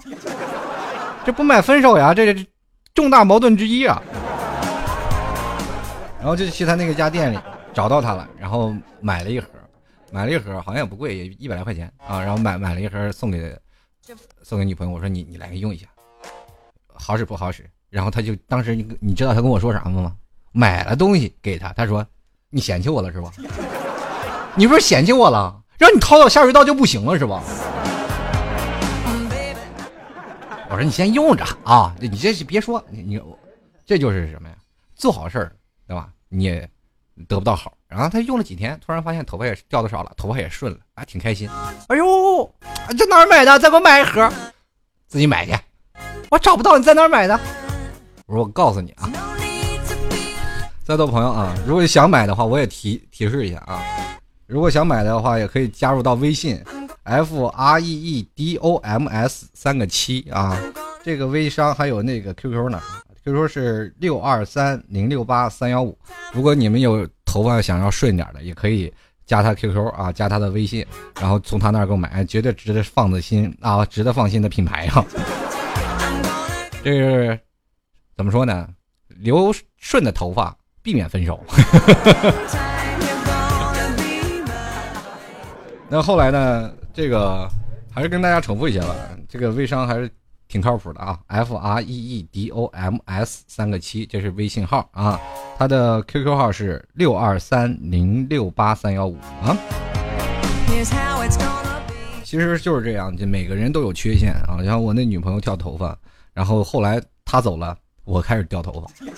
[1.24, 2.46] 这不买分手呀，这是
[2.92, 4.02] 重大矛盾之一啊。
[6.18, 7.38] 然后就去他那个家店里
[7.72, 9.48] 找到他了，然后买了一盒，
[10.12, 12.20] 买了一盒，好像也不贵，也一百来块钱啊。
[12.20, 13.56] 然后买买了一盒送给
[14.42, 15.86] 送给女朋友，我说你你来用一下，
[16.86, 17.68] 好使不好使。
[17.88, 20.16] 然后他就当时你你知道他跟我说啥吗？
[20.52, 22.04] 买了东西给他，他说
[22.50, 23.32] ：“你嫌弃我了是吧？
[24.56, 27.40] 你不是嫌弃我了，让你掏到下水道就不行了是吧？”
[30.68, 33.20] 我说：“你先用着啊，你这别说你你，
[33.86, 34.56] 这就是什么呀？
[34.96, 35.52] 做好事儿
[35.86, 36.12] 对吧？
[36.28, 36.68] 你也
[37.28, 37.72] 得不到好。
[37.88, 41.48] 然后他用了几天，突然发现头发也掉的少了，头发也顺了，啊，挺开心。
[41.88, 42.54] 哎呦，
[42.98, 43.58] 在哪儿买的？
[43.58, 44.32] 再给我买一盒，
[45.08, 45.52] 自己买去。
[46.30, 47.38] 我找不到你在哪儿买的。”
[48.26, 49.10] 我说我告诉你啊，
[50.84, 53.82] 在座朋友啊，如果想买的话，我也提提示一下啊，
[54.46, 56.62] 如果想买的话，也可以加入到微信
[57.02, 60.56] f r e e d o m s 三个七啊，
[61.02, 62.80] 这个微商还有那个 QQ 呢
[63.24, 65.96] 就说是六二三零六八三幺五。
[66.32, 68.92] 如果你们有头发想要顺点的，也可以
[69.26, 70.84] 加他 QQ 啊，加他的微信，
[71.20, 75.04] 然后从他那儿购买，绝对值得放的心啊，值得放心的品牌啊。
[76.82, 77.38] 这是。
[78.16, 78.68] 怎么说呢？
[79.08, 81.42] 留顺的头发，避免分手。
[85.88, 86.72] 那后来呢？
[86.92, 87.48] 这个
[87.90, 88.94] 还是跟大家重复一下吧。
[89.28, 90.10] 这个微商还是
[90.50, 95.16] 挺靠谱的啊，F R E E D O M S 三个七，这是微信号啊。
[95.56, 99.56] 他的 QQ 号是六二三零六八三幺五啊。
[102.24, 104.58] 其实就是这样，就每个人都有缺陷啊。
[104.60, 105.96] 然后我那女朋友掉头发，
[106.34, 107.76] 然后后来她走了。
[108.04, 109.14] 我开始掉头发，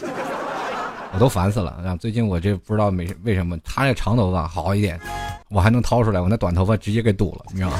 [1.14, 1.70] 我都烦死了。
[1.82, 5.00] 啊，最近我这不知道没为什么，她那长头发好一点，
[5.48, 7.78] 我还能掏出来，我那短头发直接给堵了，你知道吗？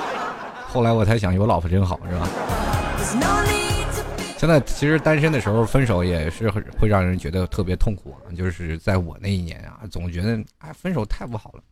[0.72, 2.26] 后来我才想，有老婆真好，是吧？
[4.38, 8.14] 现在其实单身的时候分手也是会让人觉得特别痛苦。
[8.36, 11.62] 就是在我那一年啊，总觉得哎分手太不好了。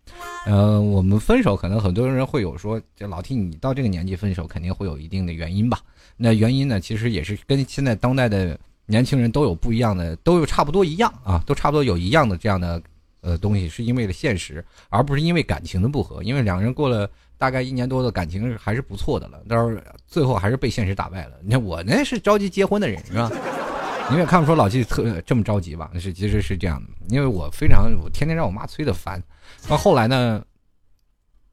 [0.47, 5.79] 嗯，我们分手可能很多人会有说，这老听你到这个年纪分手肯定会有一定的原因吧？
[6.16, 8.59] 那原因呢，其实也是跟现在当代的。
[8.87, 12.83] 年轻人都有不一样的，都有差不多一样啊，都差不多有一样的这样的
[13.23, 16.23] 呃东西，是因为了现实，而不是因为感情的不和。
[16.23, 21.33] 因为两个人过了大概一年多的感情还是不错的了，但是最后还是被现实打败了。
[21.42, 23.31] 你看我那是着急结婚的人是吧？
[24.11, 25.90] 你也看不出老季特这么着急吧？
[25.99, 29.23] 是其实是这样的，因为我非常我天天让我妈催的烦。
[29.66, 30.44] 到后来呢，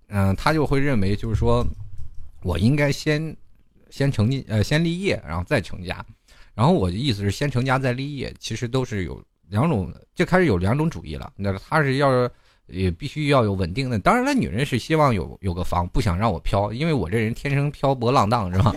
[0.10, 1.65] 嗯，他就会认为就是说，
[2.44, 3.36] 我应该先
[3.89, 6.06] 先成呃先立业，然后再成家。
[6.54, 11.32] 然后我的意思是先成家再立业，其实都是有两种，就开始有两种主义了。
[11.38, 12.30] 那他是要
[12.72, 18.76] 也必须要有稳定的，当然了，女人是希望有有个房，不想让我飘，因为我这人天生漂泊浪荡，是吧？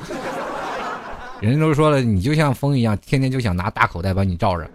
[1.40, 4.68] 人都说了，你就像风一样，天天就想拿大口袋把你罩着。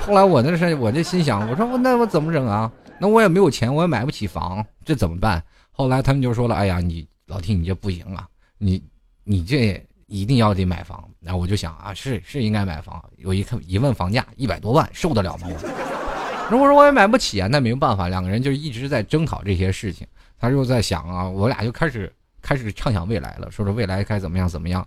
[0.00, 2.70] 后来我那是，我就心想，我说那我怎么整啊？
[2.98, 5.42] 那我也没有钱，我也买不起房，这怎么办？
[5.70, 8.82] 后来他们就说了，哎呀，你老弟，你这不行啊，你
[9.24, 11.06] 你这一定要得买房。
[11.20, 13.04] 然后我就想啊，是是应该买房。
[13.24, 15.48] 我一看一问房价一百多万，受得了吗？
[15.50, 15.97] 我
[16.50, 20.06] 如果说我也买不起啊，那没办法，两个人就一直在争吵这些事情。
[20.40, 22.12] 他就在想啊，我俩就开始。
[22.40, 24.86] 开始畅想未来了，说说未来该怎么样怎么样，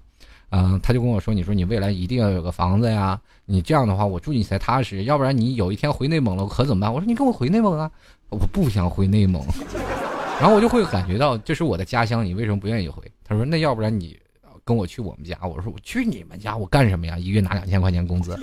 [0.52, 7.92] 嗯，他就跟我说：“你说你未来一定要有个房子呀，你这样的话我住你才踏实，要不然你有一天回内蒙了可怎么办？”我说：“你跟我回内蒙啊，
[8.30, 9.46] 我不想回内蒙。
[10.40, 13.04] ”然后我就会感觉到这是我的家乡，你为什么不愿意回？
[13.26, 14.18] 他说：“那要不然你
[14.64, 17.18] 跟我去我们家。”我说：“我去你们家，我干什么呀？
[17.18, 18.36] 一个月拿两千块钱工资。”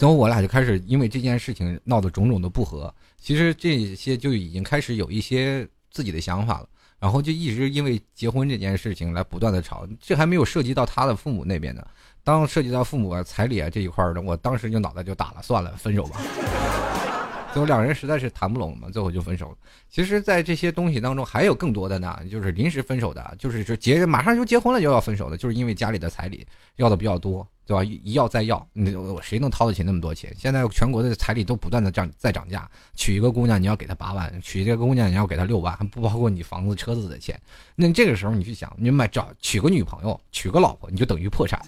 [0.00, 6.68] 最后我俩就开始因为这件事情闹得种种的不和，其实这些就已经开始有一些自己的想法了。
[6.98, 11.86] 然后就一直因为结婚这件事情来不断的吵，这还没有涉及到他的父母那边呢。
[12.24, 16.18] 当涉及到父母啊彩礼啊这一块儿呢，我当时就脑袋就打了，算了，分手吧。
[17.52, 19.56] 最后两人实在是谈不拢嘛，最后就分手了。
[19.90, 27.46] 其实，在这些东西当中，还有更多的呢，就是临时分手的，就是说结马上就结婚了就要分手的，就是因为家里的彩礼要的比较多。
[27.70, 27.84] 对吧？
[27.84, 30.34] 一要再要，那我谁能掏得起那么多钱？
[30.36, 32.68] 现在全国的彩礼都不断的涨，在涨价。
[32.96, 37.40] 娶一个姑娘，你要给她八万；娶一个姑娘，你要给她六万，还不包括你房子、车子的钱。
[37.76, 41.60] 那这个时候，你去想，你买找娶个女朋友，娶个老婆，你就等于破产。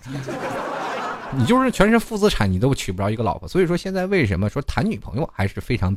[1.36, 3.46] 你就是全是负资产，你都娶不着一个老婆。
[3.46, 5.96] 所以说，现在为什么说谈女朋友还是非常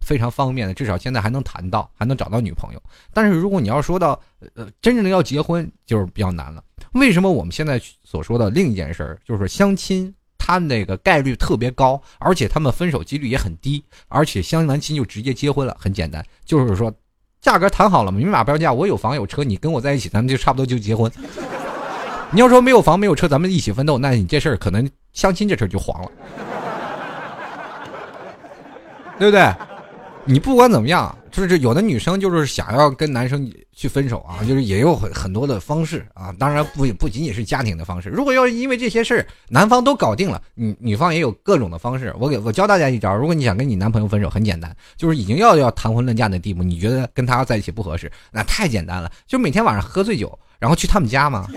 [0.00, 0.72] 非常方便的？
[0.72, 2.82] 至少现在还能谈到，还能找到女朋友。
[3.12, 4.18] 但是如果你要说到
[4.54, 6.64] 呃真正的要结婚，就是比较难了。
[6.94, 16.92] 为什么我们现在所说的另一件事儿，就是相亲，他那个概率特别高，而且他们分手几率也很低，而且相完亲就直接结婚了，很简单，就是说，
[17.40, 21.10] 价格谈好了，明码标价，我有房有车，你跟我在一起，咱们就差不多就结婚。
[22.30, 26.10] 你要说没有房没有车，咱们一起奋斗，那你这事儿可能相亲这事儿就黄了，
[29.18, 29.52] 对不对？
[30.24, 31.16] 你不管怎么样。
[31.34, 38.08] 就是有的女生就是想要跟男生去分手啊，就是也有很很多的方式啊，当然不不仅仅是家庭的方式。
[38.08, 42.14] 如果要因为这些事儿，男方都搞定了，女女方也有各种的方式。
[42.20, 51.48] 我给我教大家一招，如果你想跟你男朋友分手，很简单，就是已经要要谈婚论嫁的地步，你觉得跟他在一起不合适，那太简单了，就每天晚上喝醉酒，然后去他们家嘛。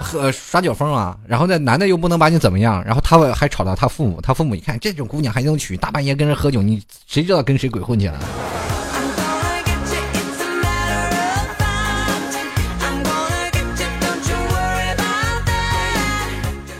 [0.00, 8.18] 喝耍酒疯啊，然后那男的又不能把你怎么样，然后他还吵到他父母，他父母一看这种姑娘还能娶，大半夜跟人喝酒，你谁知道跟谁鬼混去了？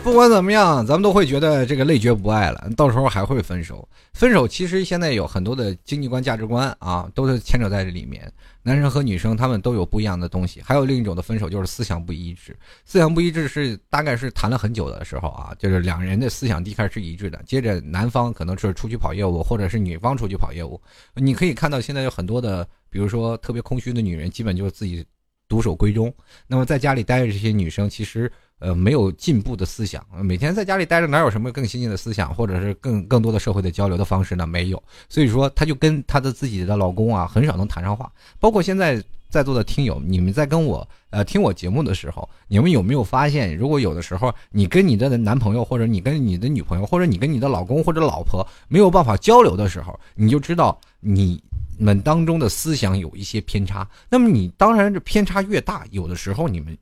[0.02, 3.86] 不管怎么样，咱们都会觉得这个累觉不爱了，到时候还会分手。
[4.14, 8.30] 分手其实现在有很多的经济观、价值观啊，都是牵扯在这里面。
[8.62, 12.56] 男生和女生他们都有不一样的东西，还有另一种的分手就是思想不一致。
[12.86, 20.80] 思想不一致是大概是谈了很久的时候啊，就是两人的思想一开始是一致的，接着男方可能是出去跑业务，或者是女方出去跑业务。
[21.14, 25.04] 你可以看到现在有很多的，比如说特别空虚的女人，基本就是自己
[25.46, 26.12] 独守闺中。
[26.46, 28.32] 那么在家里待着这些女生，其实。
[28.60, 34.46] 呃，没有进步的思想，每天在家里待着，哪有什么更新进的思想，或者是更更多的社会的交流的方式呢？
[34.46, 38.12] 没有，所以说她就跟她的自己的老公啊，很少能谈上话。
[38.38, 51.42] 包括现在在座的听友，你们在跟我呃听我节目的时候，你们有没有发现，如果有的时候你跟你的男朋友，或者你跟你的女朋友，或者你跟你的老公或者老婆没有办法交流的时候，你就知道你
[51.78, 53.88] 们当中的思想有一些偏差。
[54.10, 56.76] 那么你当然这偏差越大，有的时候你们。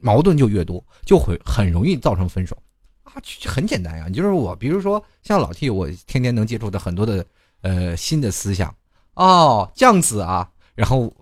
[0.00, 2.56] 矛盾就越多，就会很容易造成分手，
[3.04, 4.08] 啊，很简单呀。
[4.08, 7.24] 就是我，比如说像老 T，我天天能接触的很多的
[7.62, 8.74] 呃新的思想，
[9.14, 11.12] 哦，酱子啊，然后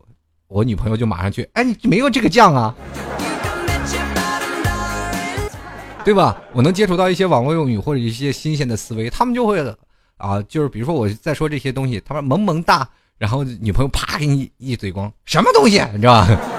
[0.49, 2.75] 我女朋友就马上去，哎，你没有这个酱啊，
[6.05, 6.41] 对吧？
[6.53, 9.59] 我能接触到一些网络用语或者一些新鲜的思维，他们就会
[10.19, 16.56] 啊，就是比如说我在说这些东西，他说萌萌哒，然后女朋友啪给你一嘴光，什么东西，你知道吧？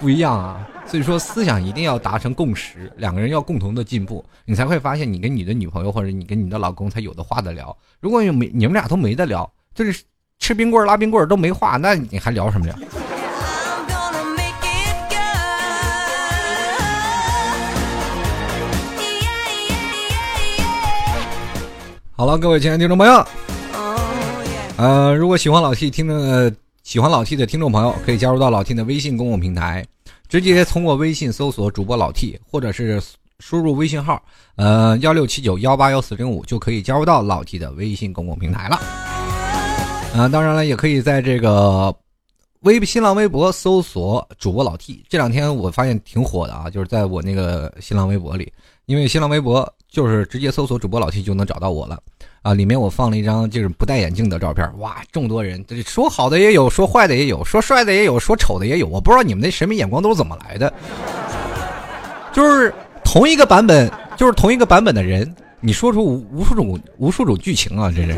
[0.00, 7.76] 不一样啊，所以说，思想一定要达成共识，两个人要共同的进步，你才会发现你跟你的女朋友或者你跟你的老公才有的话的聊。
[8.00, 10.04] 如果你没你们俩都没得聊，就是
[10.38, 12.76] 吃冰棍拉冰棍都没话，那你还聊什么聊？
[22.16, 23.26] 好了，各位亲爱的听众朋友，
[24.76, 26.52] 呃，如果喜欢老 T 听的
[26.88, 29.84] 喜欢老 T 的听众朋友，可以加入到老 T 的微信公共平台。
[30.26, 32.98] 直接通过微信搜索主播老 T，或者是
[33.40, 34.22] 输入微信号，
[34.56, 38.76] 呃幺六七九幺八幺四零五，就可以加入到老 T 的微信公共平台了。
[40.16, 41.94] 啊，当然了，也可以在这个
[42.60, 45.04] 微新浪微博搜索主播老 T。
[45.10, 48.50] 这两天我发现挺火的啊，就是在我那个新浪微博里，
[48.86, 52.02] 因为新浪微博就是直接搜索主播老 T 就能找到我了。
[52.42, 60.72] 啊，里面我放了一张就是不戴眼镜的照片，哇，众多人，这说好的也有，说坏的也有，说帅的也有，说丑的也有，我不知道你们那审美眼光都是怎么来的。
[62.32, 62.72] 就是
[63.04, 68.16] 同一个版本，就是同一个版本的人，你说出无无数种无数种剧情啊，这是。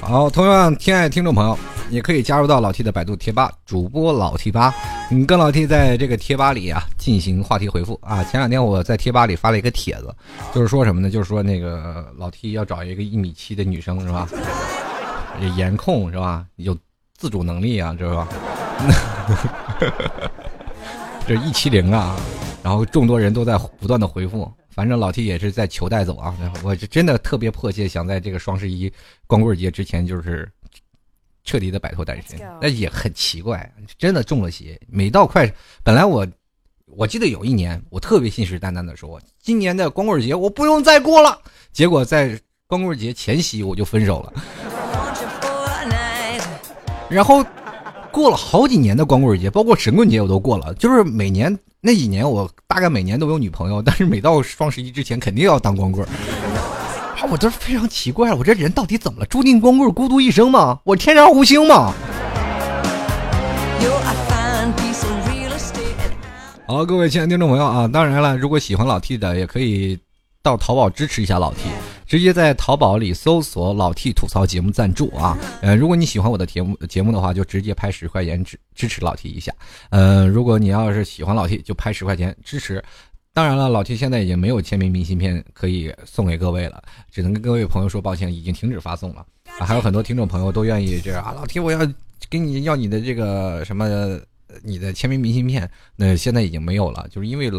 [0.00, 1.56] 好，同样，亲爱的听众朋友。
[1.90, 4.72] 也可以加入到老 T 的百度贴吧，主播老 T 吧，
[5.10, 8.22] 你跟老 T 在这个贴吧里啊进行话题回复啊。
[8.24, 10.14] 前两天我在贴吧里发了一个帖子，
[10.54, 11.10] 就是说什么呢？
[11.10, 14.28] 就是说那个老 T 要找一个一米七的女生是吧？
[15.56, 16.46] 颜控是吧？
[16.56, 16.76] 有
[17.16, 18.28] 自主能力啊，知道吧？
[21.26, 22.16] 这一七零啊，
[22.62, 26.32] 然后众多人都在不断的回复，反正老 T 也是在求带走啊。
[26.62, 28.92] 我是真的特别迫切想在这个双十一
[29.26, 30.48] 光棍节之前就是。
[31.50, 34.80] 彻底的摆脱单身，那也很奇怪，真的中了邪。
[34.86, 36.24] 每到快，本来我，
[36.86, 41.36] 我记得有一年，我特别信誓旦旦的说，今年的光棍节我不用再过了。
[41.72, 44.32] 结果在光棍节前夕我就分手了。
[47.08, 47.44] 然后
[48.12, 56.06] 过了好几年的光棍节，包括神棍节我都过了，就是每年那几年我大概每年都有女朋友，但是每到双十一之前肯定要当光棍。
[57.28, 59.26] 我这非常奇怪，我这人到底怎么了？
[59.26, 60.80] 注定光棍孤独一生吗？
[60.84, 61.92] 我天然无星吗？
[66.66, 69.98] 好，各位亲爱的听众朋友啊，当然了，如果喜欢老 T 的，也可以
[70.42, 71.68] 到淘宝支持一下老 T，
[72.06, 75.36] 直接在淘宝里搜索“老 T 吐槽节目赞助”啊。
[75.62, 79.52] 呃，如果你喜欢我的节目节目的话，就直接拍十块钱支支持老 T 一下。
[79.90, 82.82] 呃，如果你要是喜欢老 T，就拍十块钱支持。
[83.32, 89.24] 当然了，老 T 现在已经没有签名明信片可以送给各位了，只能跟各位朋友说抱歉，已经停止发送了。
[89.58, 91.78] 啊，还有很多听众朋友都愿意这样啊，老 T 我要
[92.28, 94.20] 跟你要你的这个什么
[94.62, 97.50] 你的签名明信片，那现在已经没有了，就是因为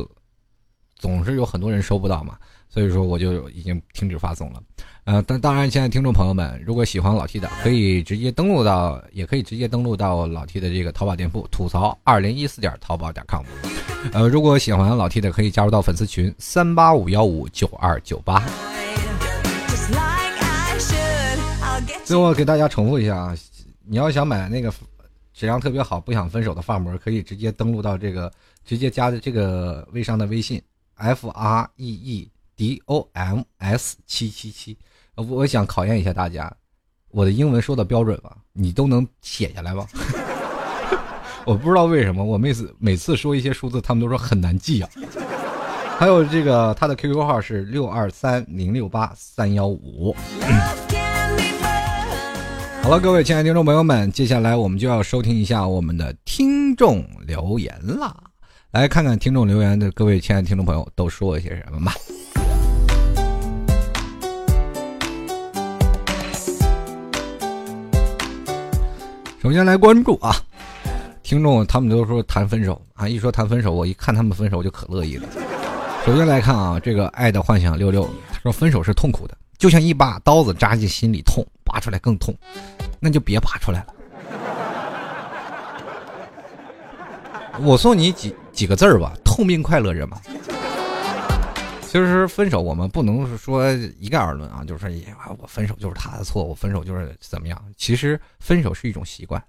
[0.96, 4.62] 总是有很多人收不到嘛，所以说我就已经停止发送了。
[5.04, 13.44] 呃，当当然，现在听众朋友们，如果喜欢老 T 的，可以直接登录到，也可以直接登录到老 T 的这个淘宝店铺，吐槽二零一四点淘宝点 com。
[14.14, 18.44] 呃，如果喜欢老 T 的，可以加入到粉丝群三八五幺五九二九八。
[22.06, 23.36] 最后给大家重复一下啊，
[23.84, 24.72] 你要想买那个
[25.34, 28.32] 质量特别好、不想分手的发膜，可以直接登录到这个，
[28.64, 30.62] 直接加的这个微商的微信
[30.94, 34.78] F R E E D O M S 七七七。
[35.16, 36.52] 我想考验一下大家，
[37.10, 38.32] 我的英文说的标准吗？
[38.54, 39.86] 你都能写下来吗？
[41.46, 44.90] 我不知道为什么，我每次每次说一些数字，他们都说很难记啊。
[45.98, 50.16] 还有这个，他的 QQ 号是六二三零六八三幺五。
[52.82, 58.16] 好了，各位亲爱的听众朋友们，接下来我们就要收听一下我们的听众留言啦。
[58.72, 61.94] 来看看听众留言的各位亲爱的听众朋友都说了些什么吧。
[69.42, 70.36] 首先来关注啊，
[71.24, 75.28] 听众他们都说谈分手啊，一说谈分手，我一看他们分手我就可乐意了。
[76.06, 82.36] 首先来看啊，这个爱的幻想六六他说分手是痛苦的，就像一把刀子扎进心里痛，拔出来更痛，
[83.00, 83.88] 那就别拔出来了。
[87.62, 90.22] 我送你几几个字儿吧，痛并快乐着嘛。
[91.92, 93.70] 其实分手我们不能说
[94.00, 97.62] 一概而论啊，就是说，我分手就是他的错，我分手就是怎么样？
[97.76, 99.44] 其实分手是一种习惯，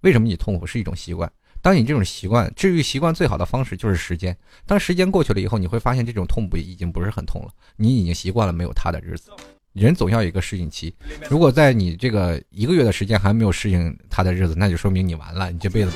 [0.00, 1.30] 为什么你痛苦是一种习惯？
[1.60, 4.34] 当你这种习惯治愈习惯最好的方式就是时间。
[4.64, 9.30] 当时间过去了以后，你会发现这种痛不已经不是很痛了，你已经习惯了没有他的日子。
[9.74, 10.94] 人总要有一个适应期，
[11.28, 15.90] 如果在你这个一个月的时间还没有适应他的日子，那就说明你完了，你这辈子。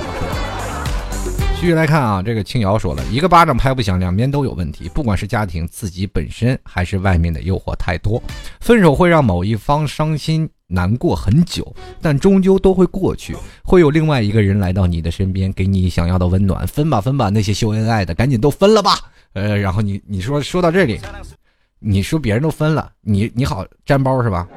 [1.62, 8.20] 继续来看啊，这个青瑶说了一个巴掌拍不响，两边都有问题，不管是家庭、自己本身，还是外面的诱惑太多。
[8.58, 16.66] 分手会让某一方伤心难过很久，但终究都会过去，会有另外一个人来到你的身边，给你想要的温暖。
[16.66, 18.98] 分吧分吧，那些秀恩爱的，赶紧都分了吧。
[19.34, 20.98] 呃，然后你你说说到这里，
[21.78, 24.48] 你说别人都分了，你你好沾包是吧？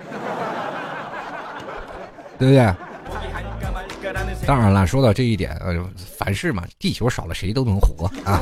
[2.40, 2.74] 对不对？
[4.46, 8.42] 当然了，说到这一点，呃，凡事嘛，地球少了谁都能活啊。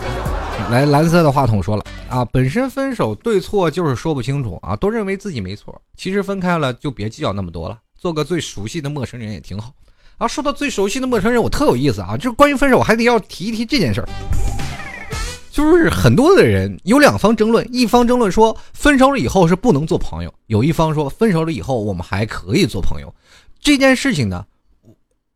[0.70, 5.82] 来，蓝色的话筒说了啊，本身分手对错就是说不清楚啊，都认为自己没错。
[5.96, 9.72] 其实分开了就别计较那么多了，做个最熟悉的陌生人也挺好。
[10.18, 14.10] 啊，说到最熟悉的陌生人，我特有意思啊，就是关于分手，我还得要提一提这件事儿。
[15.50, 23.14] 就是很多的人有两方争论，一方争论说分手了以后是不能做朋友，有一方说分手了以后我们还可以做朋友。
[23.60, 24.46] 这件事情呢？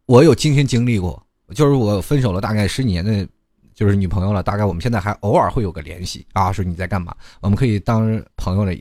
[0.07, 1.21] 我有亲身经历过，
[1.53, 3.27] 就是我分手了大概十几年的，
[3.75, 4.41] 就是女朋友了。
[4.41, 7.13] 大概我们现在还偶尔会有个联系啊，说你在干嘛？
[7.41, 8.73] 我们可以当朋友的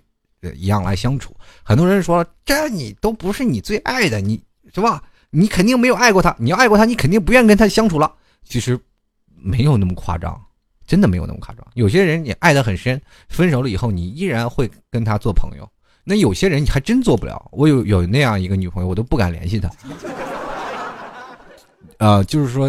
[0.54, 1.36] 一样来相处。
[1.64, 4.40] 很多人说这你都不是你最爱的，你
[4.72, 5.02] 是吧？
[5.30, 6.34] 你肯定没有爱过他。
[6.38, 8.14] 你要爱过他，你肯定不愿跟他相处了。
[8.44, 8.78] 其实
[9.34, 10.40] 没有那么夸张，
[10.86, 11.66] 真的没有那么夸张。
[11.74, 15.68] 有些人你爱得很深，分手了以后你依然会跟他做朋友。
[16.04, 17.48] 那有些人你还真做不了。
[17.50, 19.68] 我有有那样一个女朋友，我都不敢联系她。
[21.98, 22.68] 啊，就是说，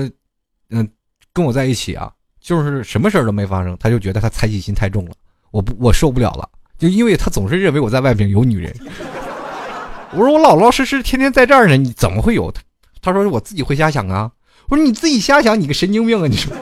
[0.69, 0.87] 嗯，
[1.33, 5.11] 跟我在一起啊，就是什么事儿都没发生，他就觉得他猜忌心太重了，
[5.51, 6.47] 我不，我受不了了，
[6.77, 8.75] 就因为他总是认为我在外边有女人。
[10.13, 12.51] 我说我老老实实天天在这儿呢，你怎么会有？
[12.51, 12.61] 他
[13.01, 14.31] 他说我自己会瞎想啊。
[14.69, 16.27] 我说你自己瞎想，你个神经病啊！
[16.27, 16.53] 你说。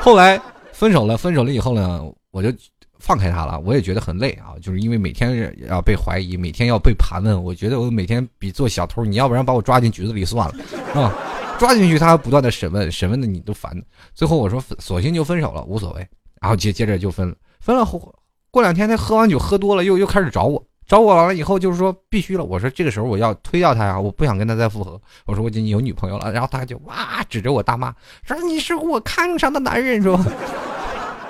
[0.00, 0.40] 后来
[0.72, 2.50] 分手了，分手了以后呢，我就
[2.98, 3.60] 放开他了。
[3.60, 11.14] 我也觉得很累啊，就是因为每天要被怀疑，每天要被盘问，我觉得我每天比做小偷，你要不然把我抓进局子里算了，是吧？
[11.58, 13.72] 抓进去，他不断的审问，审问的你都烦。
[14.14, 16.06] 最后我说，索性就分手了，无所谓。
[16.40, 18.14] 然后接接着就分了，分了后
[18.50, 22.44] 过两天他喝完酒喝多了，又又开始找我，找我完了以后就是说必须了。
[22.44, 25.00] 我说这个时候我要推掉他呀，我不想跟他再复合。
[25.24, 27.94] 我说我已经有女朋友了，然后他就哇指着我大骂，
[28.24, 30.16] 说你是我看上的男人，说。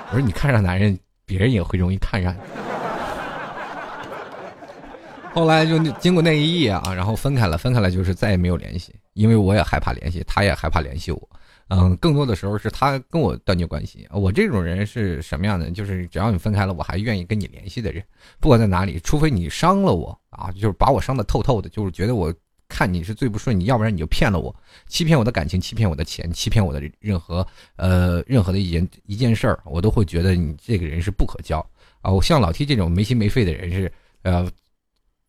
[0.09, 2.35] 我说你看上男人，别人也会容易看上。
[5.33, 11.29] 后来就经过那一夜啊，然后分开了，分开了就是再也没有联系，因为我也害怕联系，他也害怕联系我，
[11.69, 14.07] 嗯，更多的时候是他跟我断绝关系。
[14.11, 15.71] 我这种人是什么样的？
[15.71, 18.03] 就是只要你分开了，我还愿意跟你联系的人，
[18.39, 22.31] 不管在哪里，除非你伤了我啊，就是把我伤的透透的，就是觉得我
[22.69, 24.55] 看你是最不顺，你要不然你就骗了我，
[24.87, 27.45] 欺骗我的感情，欺骗我的钱，欺骗我的任何
[27.77, 31.59] 呃任何的一件一件事儿，我都会觉得你这个人是不可交
[32.01, 32.11] 啊。
[32.11, 33.91] 我像老 T 这种没心没肺的人是
[34.21, 34.47] 呃。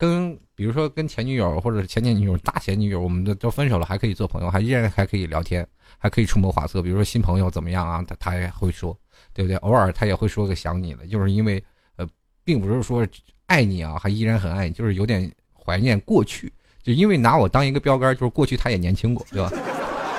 [0.00, 5.64] 跟比如说跟前女友或者是前前女友、大前女友，我们都都分手了，还可以做朋友，还依然还可以聊天，
[5.98, 6.82] 还可以出谋划策。
[6.82, 8.98] 比如说新朋友怎么样啊，他他也会说，
[9.32, 9.56] 对不对？
[9.58, 11.62] 偶尔他也会说个想你了，就是因为
[11.94, 12.04] 呃，
[12.42, 13.06] 并不是说
[13.46, 16.52] 爱你啊，还依然很爱你，就是有点怀念过去，
[16.82, 19.52] 就因为拿我当一个标杆，就是过去他也年轻过，对吧？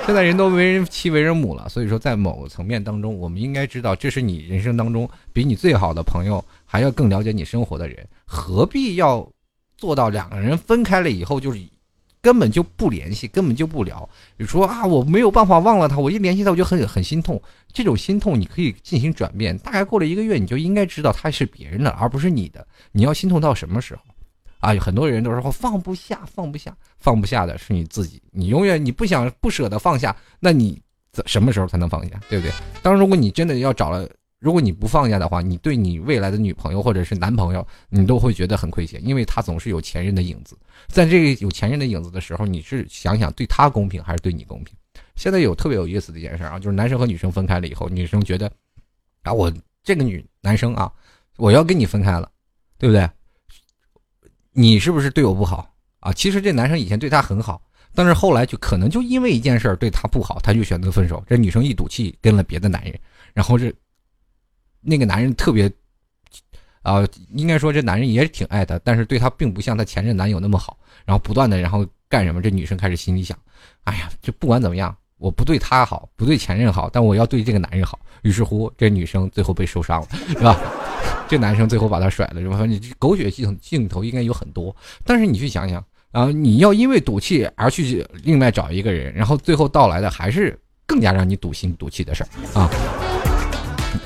[0.06, 9.30] 现在人都为人妻为人母了，所以说在某个层面当中，我们应该知道，这是你人生当中比你最好的朋友还要更了解你生活的人，何必要？
[9.80, 11.58] 做到两个人分开了以后，就是
[12.20, 14.06] 根本就不联系，根本就不聊。
[14.36, 17.40] 比如说啊，我没有办法忘了他，我一联系他我就很很心痛。
[17.72, 22.66] 这种心痛你可以进行转变，大概过了一个月，你就应该知道他是别人的，而不是你的。
[22.92, 24.02] 你要心痛到什么时候？
[24.58, 28.20] 啊，有很多人都说放不下，放不下，放不下的是你自己。
[28.32, 30.78] 你永远你不想不舍得放下，那你
[31.10, 32.20] 怎什么时候才能放下？
[32.28, 32.52] 对不对？
[32.82, 34.06] 当如果你真的要找了。
[34.40, 40.56] 如果你不放下的话，你对你未来的女朋友或者是男朋友，你都会觉得很亏欠，因为他总是有前任的影子。
[40.88, 44.74] 在这个有前任的影子的时候，你是想想对他公平还是对你公平？
[45.14, 48.50] 现在有特别有意思的一件事啊，就是男生和女生分开了以后，女生觉得
[49.24, 50.90] 啊，我这个女男生啊，
[51.36, 52.30] 我要跟你分开了，
[52.78, 53.06] 对不对？
[54.52, 55.70] 你是不是对我不好
[56.00, 56.10] 啊？
[56.14, 57.60] 其实这男生以前对她很好，
[57.94, 61.22] 但是后来就可能就因为一件事儿对她不好，他就选择分手。
[61.28, 62.98] 这女生一赌气跟了别的男人，
[63.34, 63.70] 然后这。
[64.80, 65.70] 那个男人特别，
[66.82, 70.78] 啊，应该说这男人也挺爱她，但是对她并不像她前任男友那么好。
[71.06, 72.40] 然后不断的，然后干什么？
[72.40, 73.36] 这女生开始心里想：
[73.84, 77.98] 哎呀，这不管怎么样，我不对她好，不对前任好，但我要对这个男人好。
[78.22, 80.56] 于是乎，这女生最后被受伤了， 是吧？
[81.28, 82.64] 这男生最后把她甩了，是吧？
[82.66, 84.74] 你狗血镜镜头应该有很多，
[85.04, 93.09] 但是你去想想啊，你要因为赌气而去另外找一个人，然后最后到来的还是更加让你赌心赌气的事儿啊。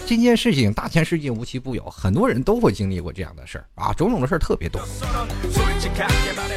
[0.07, 4.81] 这件事情大千世界无奇不有，很多人都会经历过这样的事儿啊，种种的事儿特别多。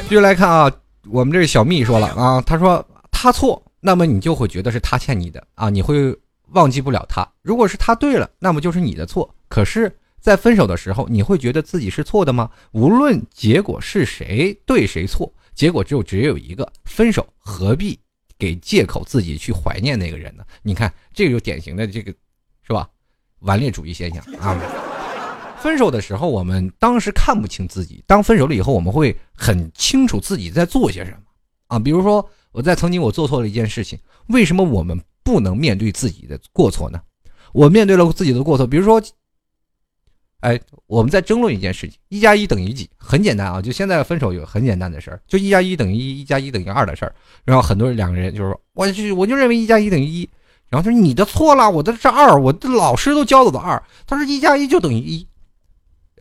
[0.02, 0.70] 继续来看啊，
[1.06, 6.14] 我们这小蜜说了啊，他说他错，那么你就会觉得是他欠你的啊，你会
[6.48, 7.26] 忘记不了他。
[7.40, 9.34] 如果是他对了，那么就是你的错。
[9.48, 9.90] 可是，
[10.20, 12.50] 在分手的时候，你会觉得自己是错的吗？
[12.72, 17.26] 无论结果是谁对谁错，结果只有只有一个：分手。
[17.38, 17.98] 何必
[18.38, 20.44] 给借口自己去怀念那个人呢？
[20.62, 22.12] 你看，这个就典型的这个，
[22.62, 22.86] 是吧？
[23.40, 24.60] 顽劣主义现象啊！
[25.60, 31.18] 分手的时候，我们当时看不清自己；当分手了以后，我们会很清楚自己在做些什么
[31.66, 31.78] 啊。
[31.80, 37.00] 比如说，我在曾经我做错了一件事情，为什么我们不能面对自己的过错呢？
[37.52, 39.02] 我面对了自己的过错，比如说，
[40.40, 42.88] 哎，我们在争论一件事情，一加一等于几？
[42.96, 47.12] 很简单啊，就现在分手有很简单的事儿，就一加一等于一，一加一等于二的事儿。
[47.44, 50.28] 然后很多人两个人就是说，我就我就认为一加一等于一。
[50.70, 53.82] 然后他说你的错了，我的是二，我的老师都教我的二。
[54.06, 55.26] 他说一加一就等于一。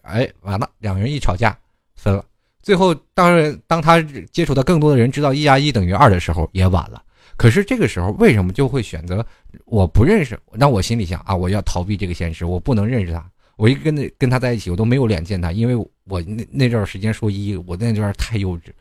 [0.03, 1.57] 哎，完了，两个人一吵架
[1.95, 2.23] 分了。
[2.61, 7.01] 最后，当然，当他接触到更多的人，知道一加一等于二的时候，也晚了。
[7.35, 9.25] 可是这个时候，为什么就会选择
[9.65, 10.39] 我不认识？
[10.53, 13.23] 那我心里想啊，我要逃避这个现实，我不能认识他。
[13.57, 15.75] 我一跟那跟他在一起，我都没有脸见他，因为
[16.05, 18.71] 我那那段时间说一，我那段太幼稚。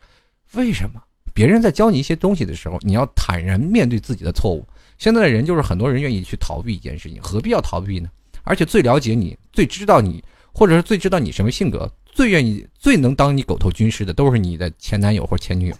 [0.53, 1.03] 为什么？
[1.35, 4.67] 别人在教你一些东西的时候，你要坦然面对自己的错误。
[4.99, 8.09] 现在的人就是很多人愿意去逃避一件事情，何必要逃避呢？
[8.45, 10.23] 而且最了解你、最知道你，
[10.53, 15.77] 或者是最知道你什么性格、最愿意、最能当你狗头军师的，都是你的前男友或前女友。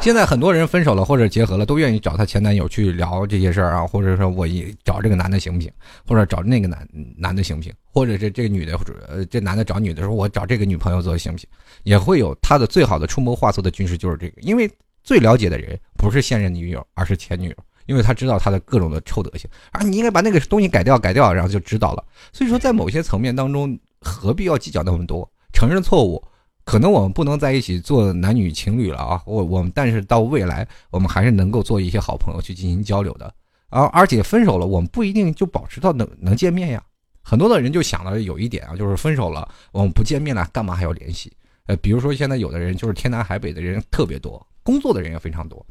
[0.00, 5.70] 现在很多人分手了或者结合了，都愿意找他前男友去聊这些事儿啊，或者说我一找这个男的行不行，
[6.06, 6.86] 或者找那个男
[7.16, 11.48] 男的行不行，或者是这个女的或者呃这男的找女的说，我找这个女朋友做行不行？
[11.84, 14.70] 也会有他的最好的出谋划策的军师就是这个，因为。
[15.04, 19.82] 最了解的人不是现任女友，而是前女友，因为他知道他的各种的臭德行啊！
[19.82, 22.02] 你应该把那个东西改掉，改掉，然后就知道了。
[22.32, 25.30] 所以说，在某些层面当中，何必要计较那么多？
[25.52, 26.20] 承认错误，
[26.64, 29.22] 可能我们不能在一起做男女情侣了啊！
[29.26, 33.32] 我我们，但是到未来，我们还是能够做一些好朋友去进行交流的。
[33.68, 36.82] 而而且分手了，我们不一定就保持到能能见面呀。
[37.22, 41.30] 很多的人就想了有一点啊，就是分手了，我们不见面了，干嘛还要联系？
[41.66, 44.44] 呃，比如说现在有的人就是天南海北的人特别多。
[44.64, 45.64] 工作的人也非常多，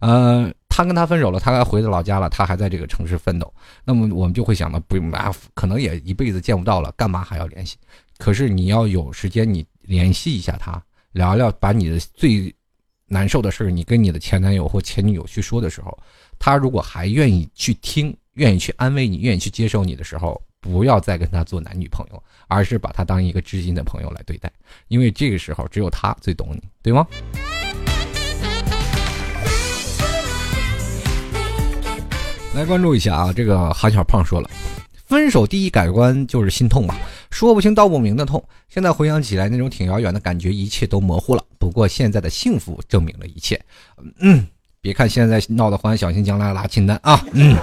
[0.00, 3.52] 呃，他跟他分手了，他回到老家了，他还在这个城市奋斗，
[3.84, 7.76] 那么我们就会想到，不用啊，可能也一辈子见不到了，干嘛还要联系？
[8.16, 10.82] 可是你要有时间，你联系一下他，
[11.12, 12.52] 聊聊，把你的最
[13.06, 15.96] 难受的事儿你跟你的前男友或前女友去说的时候，
[16.38, 24.52] 他如果还愿意去听，愿意去安慰你，愿意去接受你的时候，不要再跟他做男女朋友，而是把他当一个知心的朋友来对待，
[24.88, 27.06] 因为这个时候只有他最懂你，对吗？
[32.58, 33.32] 来关注一下啊！
[33.32, 34.50] 这个韩小胖说了，
[35.06, 36.96] 分手第一改观就是心痛吧，
[37.30, 38.42] 说不清道不明的痛。
[38.68, 41.44] 现在回想起来，那种挺遥远的感觉，一切都模糊了。
[41.56, 43.60] 不过现在的幸福证明了一切。
[44.18, 44.44] 嗯，
[44.80, 47.24] 别看现在闹得欢，小心将来拉清单啊。
[47.30, 47.56] 嗯，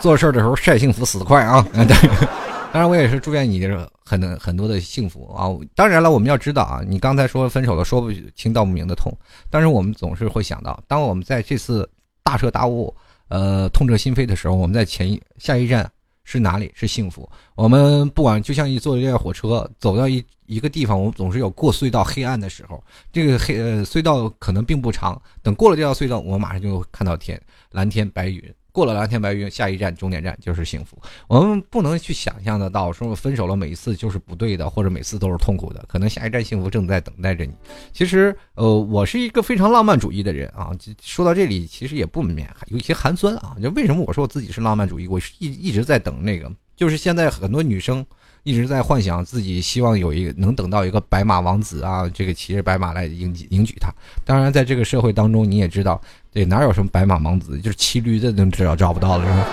[0.00, 1.60] 做事的时候晒幸福死得快啊。
[1.72, 2.08] 对，
[2.72, 3.68] 当然我也是祝愿你
[4.04, 5.50] 很很多的幸福啊。
[5.74, 9.12] 当然了，我们要知道啊，你刚才说分手了，说不清道不明的痛，
[9.50, 11.90] 但是我们总是会想到，当我们在这次
[12.22, 12.94] 大彻大悟。
[13.28, 15.90] 呃，痛彻心扉的时候，我们在前一下一站
[16.24, 16.70] 是哪里？
[16.74, 17.28] 是幸福。
[17.54, 22.82] 我们不管，就像一坐一辆火车，走到一一个地方，我们总是有过隧道黑暗的时候。
[23.12, 28.42] 这个黑呃隧道可能并不长，等过了这条隧道，我们马上就看到天，蓝天白云。
[28.74, 31.00] 过了蓝天白云，下一站终点站就是幸福。
[31.28, 35.84] 我们不能去想象得到，说分手了每一次就是不对的，或者每次都是痛苦的。
[35.86, 37.52] 可能下一站幸福正在等待着你。
[37.92, 40.72] 其实，呃，我是一个非常浪漫主义的人啊。
[41.00, 43.54] 说到这里，其实也不免有一些寒酸啊。
[43.62, 45.06] 就为什么我说我自己是浪漫主义？
[45.06, 48.04] 我是一一直在等那个，就是现在很多女生。
[48.42, 53.90] 一直在幻想自己希望有一个能等到一个白马王子啊，这个骑着白马来迎迎娶她。
[54.22, 55.98] 当然，在这个社会当中，你也知道，
[56.34, 59.46] 对哪有什么白马王子，就是骑驴的都只要找不到了，是吧？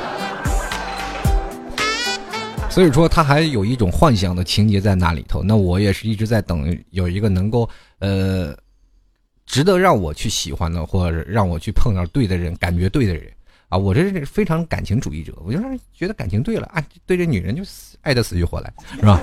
[2.72, 5.44] 所以说，他还有一种幻想的情节在那里头。
[5.44, 7.70] 那我也是一直在等有一个能够
[8.00, 8.58] 呃，
[9.46, 13.32] 值得让我去喜欢的，或者让我去碰到对的人，感觉对的人。
[13.70, 17.62] 啊，我这是非常感情主义者，我就是觉得感情对了啊，对这女人就
[18.02, 19.22] 爱的死去活来，是吧？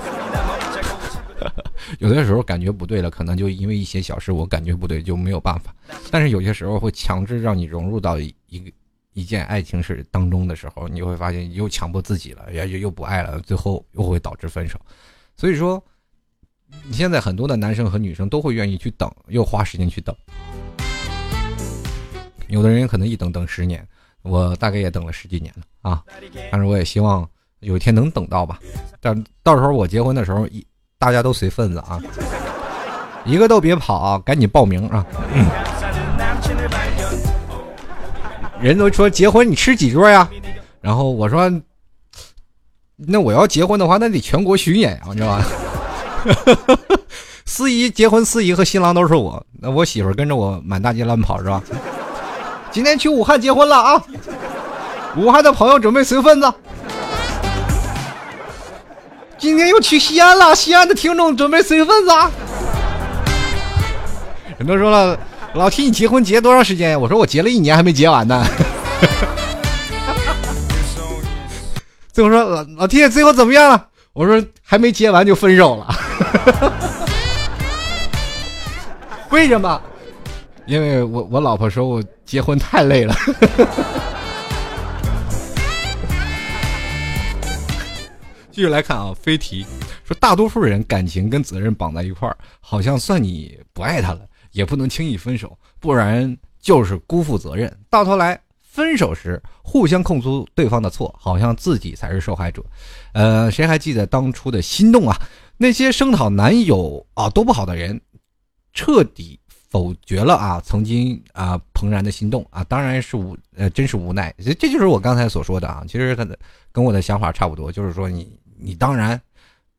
[1.99, 5.73] 有的时候感觉不对了，可能就因为一些小事，我感觉不对就没有办法。
[6.11, 8.71] 但是有些时候会强制让你融入到一个
[9.13, 14.79] 一件爱情事当中的时候，你会发现又强迫自己了，也又又不爱了，最后又会导致分手。
[15.35, 15.83] 所以说，
[16.91, 20.15] 现在很多的男生和女生都会愿意去等，又花时间去等。
[22.47, 23.87] 有的人可能一等等十年。
[24.21, 26.03] 我大概也等了十几年了啊，
[26.51, 27.27] 但是我也希望
[27.61, 28.59] 有一天能等到吧。
[28.99, 30.67] 但到时候我结婚的时候，一
[31.01, 31.97] 大家都随份子啊，
[33.23, 35.05] 一个都别跑啊，赶紧报名啊。
[38.59, 40.29] 人都说结婚你吃几桌呀？
[40.81, 41.49] 然后我说，
[42.97, 45.45] 那我要结婚的话，那得全国巡演啊，你知道吧？
[47.45, 51.63] 司仪结婚，司仪和新郎都是我，那我媳妇跟着我满大街乱跑是吧？
[52.71, 54.03] 今天去武汉结婚了啊！
[55.15, 56.53] 武汉的朋友准备随份子。
[59.39, 62.11] 今天又去西安了，西安的听众准备随份子。
[64.57, 65.17] 人都说了，
[65.53, 66.99] 老 T 你结婚结多长时间？
[66.99, 68.45] 我说我结了一年还没结完呢。
[72.11, 73.87] 最后说老老 T 最后怎么样了？
[74.11, 75.87] 我说还没结完就分手了。
[79.31, 79.81] 为什么？
[80.65, 83.15] 因为我我老婆说我结婚太累了。
[88.59, 89.65] 继续来看啊，飞题
[90.03, 96.97] 说大多数人感情跟责任绑在一块儿，好像算你不爱他了，也不能轻易分手，不然就是。
[97.07, 97.73] 辜负责任。
[97.89, 102.19] 到头来分手时互相控诉对方的错，好像自己才是。
[102.19, 102.61] 受害者。
[103.13, 105.17] 呃，谁还记得当初的心动啊？
[105.55, 108.01] 那些声讨男友啊多不好的人，
[108.73, 109.39] 彻底
[109.69, 113.15] 否决了啊曾经啊怦然的心动啊，当然是。
[113.15, 113.95] 无呃真是。
[113.95, 114.35] 无奈。
[114.37, 114.85] 这这就是。
[114.85, 116.37] 我刚才所说的啊，其实他的
[116.73, 117.93] 跟我的想法差不多，就是。
[117.93, 118.37] 说你。
[118.61, 119.19] 你当然，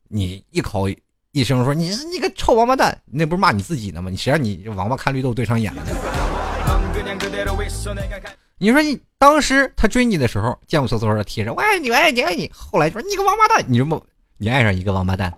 [0.07, 0.89] 你一口
[1.31, 4.09] 一声说你你个臭王八蛋，那不是骂你自己呢吗？
[4.09, 5.91] 你谁让你王八看绿豆对上眼了呢？
[8.57, 12.51] 你说你当时他追你的时候，贱不嗖嗖的贴着我爱你，我爱你，爱你。
[12.51, 14.03] 后来说你个王八蛋，你这么
[14.37, 15.31] 你爱上一个王八蛋。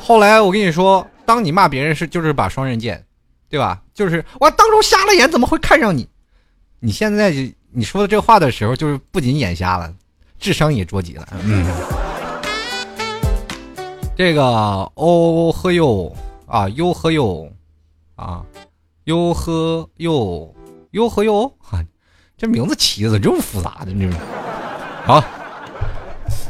[0.00, 3.04] 后来我跟你说，当你骂别人是就是把双刃剑，
[3.48, 3.82] 对吧？
[3.92, 6.08] 就是我当初瞎了眼，怎么会看上你？
[6.78, 7.52] 你现在就。
[7.72, 9.94] 你说的这话的时候，就是不仅眼瞎了，
[10.38, 11.28] 智商也捉急了。
[11.44, 11.64] 嗯，
[14.16, 16.12] 这个哦呵哟
[16.46, 17.48] 啊，哟呵哟
[18.16, 18.44] 啊，
[19.04, 20.54] 哟呵哟，
[20.90, 21.80] 哟呵哟，哈，
[22.36, 24.10] 这名字起的这么复杂的，这
[25.04, 25.22] 好。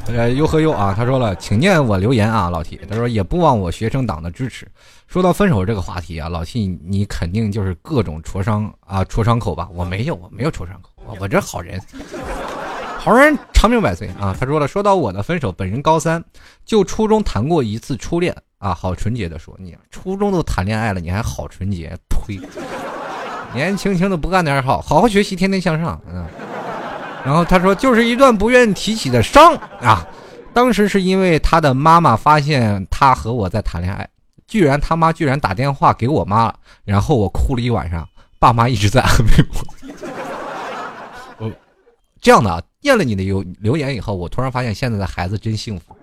[0.06, 2.80] 呃，哟呵哟啊，他说了，请念我留言啊，老铁。
[2.88, 4.66] 他说也不忘我学生党的支持。
[5.06, 9.68] 说到分手这个话题啊，老 T 你肯定就是各种戳伤啊，戳伤口吧？
[9.72, 10.90] 我没有，我没有戳伤口。
[11.18, 11.80] 我这好人，
[12.98, 14.36] 好人长命百岁啊！
[14.38, 16.22] 他说了，说到我的分手，本人高三，
[16.64, 21.96] 就初中谈过一次初恋啊，好纯洁的说，你初中都谈恋爱了，你还好纯洁？
[22.08, 22.40] 呸！
[23.54, 26.00] 年轻轻的不干点好，好好学习，天天向上。
[26.08, 26.24] 嗯。
[27.24, 30.06] 然后他说，就是一段不愿提起的伤啊。
[30.52, 34.08] 当时是因为他的妈妈发现他和我在谈恋爱，
[34.46, 36.54] 居然他妈居然打电话给我妈了，
[36.84, 38.08] 然后我哭了一晚上，
[38.38, 40.09] 爸妈一直在安慰我。
[42.20, 45.96] 这样的啊，念了你的留留言以后，我突然发现现在的孩子真幸福。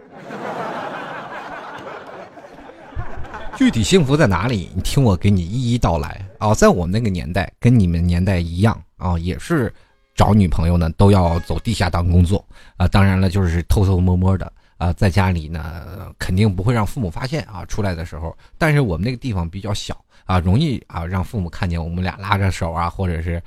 [3.55, 4.69] 具体幸福在哪里？
[4.75, 6.53] 你听我给你一一道来啊！
[6.53, 9.73] 在我们那个年代，跟你们年代一样啊，也是
[10.15, 12.45] 找女朋友呢都要走地下党工作
[12.77, 12.87] 啊。
[12.87, 17.65] 当然了，就是偷偷摸摸的啊，在家里呢肯定不会让父母发现啊。
[17.65, 23.41] 出来的时候，但是我们那个地方比较小啊，容易啊让父母看见我们俩拉着手啊，或者是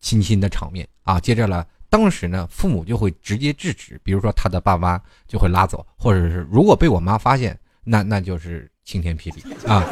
[0.00, 1.20] 亲亲的场面啊。
[1.20, 1.66] 接着了。
[1.88, 9.84] 当时呢，父母就会直接制止，比如说他的爸妈就会拉走，或者是如果被我妈发现，那那就是晴天霹雳啊！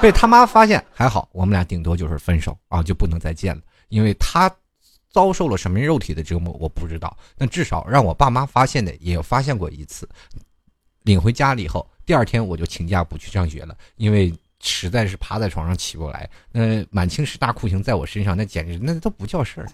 [0.00, 4.48] 被他妈发现还好，我们俩顶多就是分手啊，就不能再见了，因为他
[5.10, 10.08] 遭受了什么肉体的折磨我不知道，那至少让我爸妈发现的也发现过一次。
[11.02, 19.68] 领回家里以后，第二天我就请假不去上学了，因为实在是趴在床上起不来，那满清十大酷刑在我身上，那简直那都不叫事儿。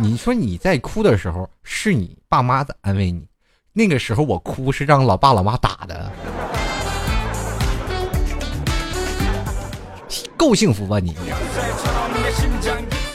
[0.00, 3.26] 你说你在哭的时候是你爸妈在安慰你，
[3.72, 6.10] 那个时候我哭是让老爸老妈打的，
[10.36, 11.14] 够幸福吧你？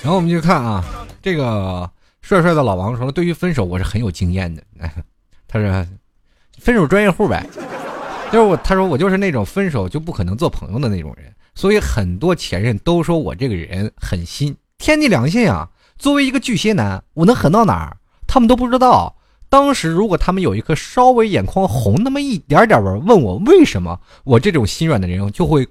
[0.02, 0.84] 然后我们就看啊，
[1.22, 1.90] 这个
[2.22, 4.64] 帅帅的老王说，对于分手我是很有经验的。
[5.48, 5.88] 他说，
[6.60, 7.46] 分手专业户呗，
[8.32, 15.70] 就是我他说我就是那种分手就不可能做朋友的那种人，所以很多前任都说我这个人狠心，天地良心啊。
[16.00, 17.98] 作为一个巨蟹男，我能狠到哪儿？
[18.26, 19.18] 他们都不知道。
[19.50, 25.68] 当时如果他们有一颗稍微眼眶红那么一点点的，问我为什么，我这种心软的人就会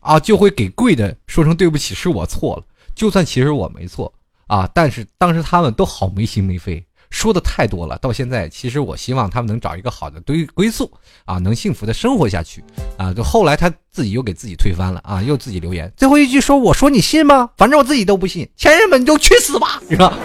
[0.00, 2.64] 啊，就会给跪的说声对不起，是我错了。
[2.94, 4.12] 就算其实我没错
[4.46, 6.82] 啊，但是当时他们都好没心没肺。
[7.10, 10.90] 说的太多了，到现在其实我希望他们能找一个好的归归宿
[11.24, 12.64] 啊，能幸福的生活下去
[12.96, 13.12] 啊。
[13.12, 17.50] 就后来他自己又给自己推翻了啊，又自己留言最后一句说：“我说你信吗？
[17.56, 20.16] 反正我自己都不信。”前任们你就去死吧，是吧？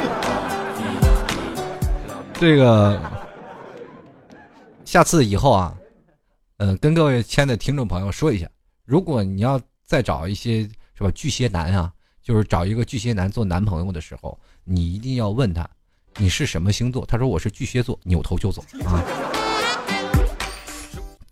[2.39, 3.01] 这个
[4.83, 5.75] 下次以后啊，
[6.57, 8.47] 嗯，跟各位亲爱的听众朋友说一下，
[8.85, 15.67] 如果你要再找一些是吧巨蟹男啊，就是找一个巨蟹男做男朋友的时候，你一定要问他，
[16.17, 17.05] 你是什么星座？
[17.05, 19.03] 他说我是巨蟹座，扭头就走啊。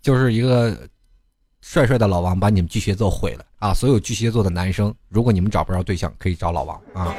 [0.02, 0.76] 就是一个
[1.62, 3.72] 帅帅的老王把你们巨蟹座毁了啊！
[3.72, 7.14] 所有巨蟹座的男生，如果你们找不着对象，可以找老王啊。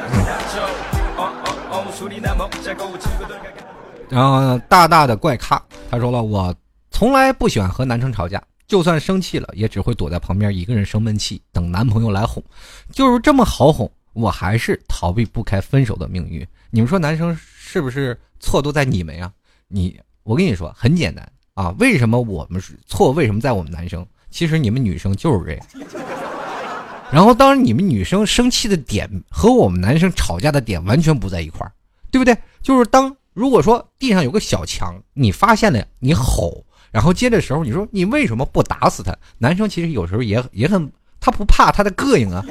[4.10, 5.60] 然后大大的怪咖，
[5.90, 6.54] 他说了，我
[6.92, 12.44] 从来不喜欢和男生吵架，就算生气了，也只会躲在旁边一个人生闷气，等男朋友来哄。
[12.92, 16.48] 就是这么好哄，我还是逃避不开分手的命运。
[16.70, 17.36] 你们说男生
[17.76, 19.30] 是不是错都在你们呀？
[19.68, 21.30] 你，我跟你说，很简单。
[21.56, 23.12] 啊，为什么我们错？
[23.12, 24.08] 为什么在我们男生？
[24.32, 25.68] 其实你们女生就是这样。
[27.12, 31.72] 然后，当然你们女生生气的点和我们男生吵架的点完全不在一块儿，
[32.10, 32.38] 对不对？
[32.62, 39.14] 就是当如果说地上有个小强，你发现了，你吼，然后接着时候你说你为什么不打死他？
[39.38, 42.42] 男生其实有时候也也很，他不怕，他的膈应啊。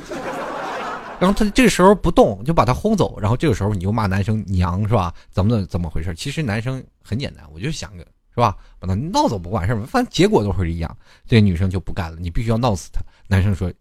[1.20, 3.18] 然后他这个时候不动，就把他轰走。
[3.20, 5.14] 然后这个时候你就骂男生娘是吧？
[5.30, 6.14] 怎么怎么怎么回事？
[6.14, 8.04] 其实男生很简单，我就想个。
[8.36, 8.56] 是吧？
[8.80, 10.98] 把他闹走不管事儿反正结果都会一样。
[11.24, 13.00] 这女生就不干了，你必须要闹死他。
[13.28, 13.72] 男生说，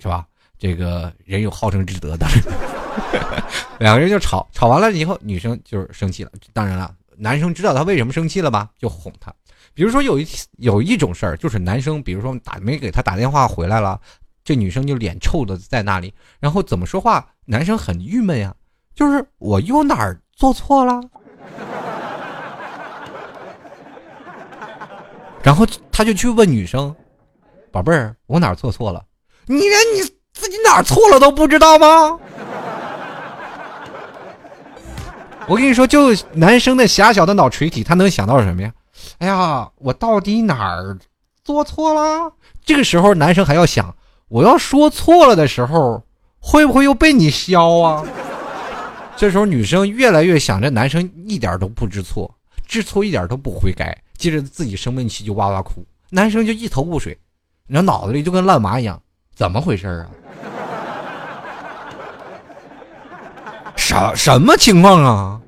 [0.00, 0.26] 是吧？
[0.58, 2.26] 这个人有好生之德的，
[3.78, 6.32] 两个人就吵，吵完了以后，女生就是生气了。
[6.52, 8.68] 当然了，男生知道他为什么生气了吧？
[8.80, 9.32] 就哄他。
[9.74, 10.26] 比如说有一
[10.58, 14.00] 有一种事儿，就是男生，比如说打没给他打电话回来了，
[14.50, 17.24] 这女生就脸臭的在那里，然后怎么说话？
[17.44, 18.52] 男生很郁闷呀，
[18.96, 21.00] 就是我又哪儿做错了？
[25.40, 26.92] 然后他就去问女生
[27.70, 29.04] ：“宝贝儿，我哪儿做错了？
[29.46, 30.00] 你连你
[30.32, 32.18] 自己哪儿错了都不知道吗？”
[35.46, 38.72] 我跟你说，就男生的狭小的脑垂体，他能想到什么呀？
[39.18, 40.98] 哎呀，我到底哪儿
[41.44, 42.32] 做错了？
[42.64, 43.94] 这个时候，男生还要想：
[44.30, 46.02] 我要说错了的时候，
[46.38, 48.02] 会不会又被你削啊？
[49.18, 52.32] 这时候，女生越来越想着男生一点都不知错，
[52.64, 54.00] 知错一点都不悔改。
[54.16, 57.18] 接着自己生闷气就哇哇哭，男生就一头雾水，
[57.66, 59.02] 然后脑子里就跟烂麻一样，
[59.34, 60.06] 怎么回事啊？
[63.76, 65.40] 什什么情况啊？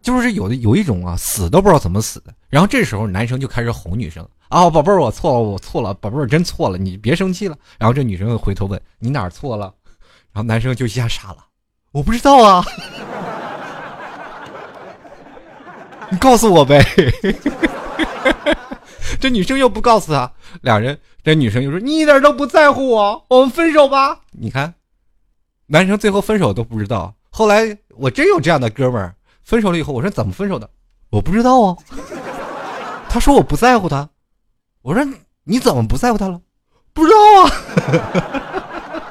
[0.00, 2.32] 就是有的有一种啊，死都不知道怎么死的。
[2.48, 7.56] 然后这时候男生就开始哄女生啊，宝贝儿，我错了，我错了，宝贝儿真错了，你别生气了。
[7.78, 9.72] 然后这女生又回头问你哪儿错了，
[10.32, 11.38] 然后男生就一下傻了，
[11.92, 12.64] 我不知道啊。
[16.10, 16.82] 你告诉我呗，
[19.20, 20.32] 这女生又不告诉他，
[20.62, 24.20] 两人，这女生又说你一点都不在乎我，我们分手吧。
[24.30, 24.72] 你看，
[25.66, 27.14] 男生最后分手都不知道。
[27.28, 30.70] 后来我真有这样的哥们儿，分手了以后，我说怎么分手的？
[31.10, 31.76] 我不知道啊。
[33.10, 34.08] 他说我不在乎他，
[34.88, 35.06] 我说
[35.44, 36.40] 你怎么不在乎他了？
[36.94, 37.52] 不知道啊。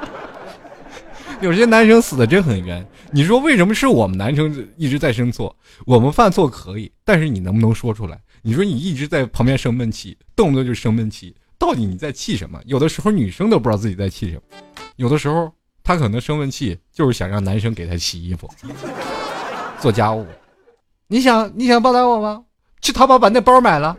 [1.40, 5.56] 有些男生死的真很冤，你说为什么是我们男生一直在生错？
[5.86, 8.20] 我们犯错可以，但是你能不能说出来？
[8.42, 12.60] 你说你一直在旁边生闷气，动不动就生闷气，到底你在气什么？
[12.66, 14.42] 有的时候女生都不知道自己在气什么，
[14.96, 15.54] 有的时候
[15.84, 18.50] 她可能生闷气就是想让男生给她洗衣服、
[19.80, 20.26] 做家务。
[21.06, 22.46] 你想你想报答我吗？
[22.82, 23.96] 去淘宝把那包买了。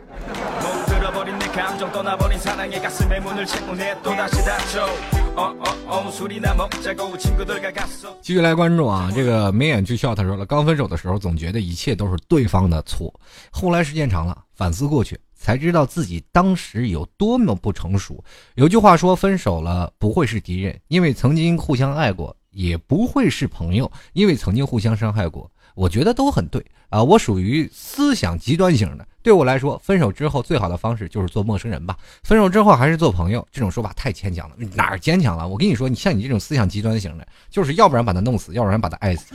[8.21, 13.13] 继续来关注啊，这个眉眼俱笑，他说了，刚分手的时候总觉得一切都是对方的错，
[13.51, 18.23] 后来时间长了，反思过去，才知道自己当时有多么不成熟。
[18.55, 25.51] 有句话说，分手了不会是敌人，因为曾经互相爱过；也不会是朋友，因为曾经互相伤害过。
[25.79, 29.05] 我觉得都很对啊，我属于思想极端型的。
[29.23, 31.95] 对我来说，分手之后最好的方式就是做陌生人吧。
[32.21, 34.55] 分手之后还是做朋友，这种说法太牵强了。
[34.75, 35.47] 哪儿坚强了？
[35.47, 39.33] 我跟你说，你像你这种思想极端型的，就是要不然把他弄死，要不然把他爱死。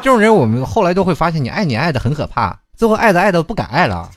[0.00, 4.08] 这种人，我们后来都会发现，你爱你爱的很可怕，最后爱的爱的不敢爱了。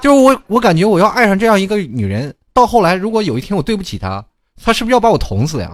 [0.00, 4.24] 就是我，我感觉我要爱上这样一个女人，到后来如果有一天我对不起她，
[4.60, 5.70] 她是不是要把我捅死呀？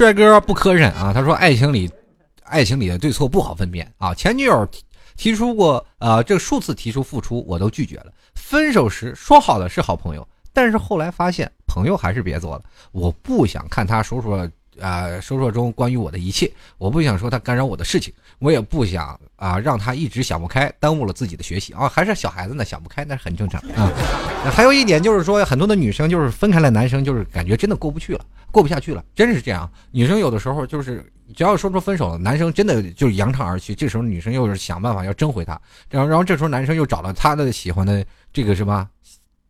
[0.00, 1.12] 帅哥不磕碜啊！
[1.12, 1.90] 他说：“爱情里，
[2.44, 4.14] 爱情里的对错不好分辨啊。
[4.14, 4.66] 前女友
[5.14, 8.06] 提出过啊，这数次提出付出，我都拒绝了。
[8.34, 12.62] 分手时说好的是好朋友，但是后来发现朋友还是别做了。
[12.92, 14.50] 我不想看他说说。”
[14.80, 21.88] 啊，说说中关于我的一切，我不想说他干扰我的事情，我也不想啊让他一直想不开，耽误了自己的学习啊。
[21.88, 23.92] 还是小孩子呢，想不开那是很正常啊。
[24.50, 29.70] 还有一点就是说，很多的女生就是分开了，男生就是感觉真的过不去了，过不下去了，真是这样。
[29.90, 31.04] 女生有的时候就是
[31.34, 35.60] 只要说出分手了，男生真的就是扬长而去，这时候女生又是想办法要争回他，
[35.90, 38.88] 然后然后这时候男生又找了他的喜欢的这个什么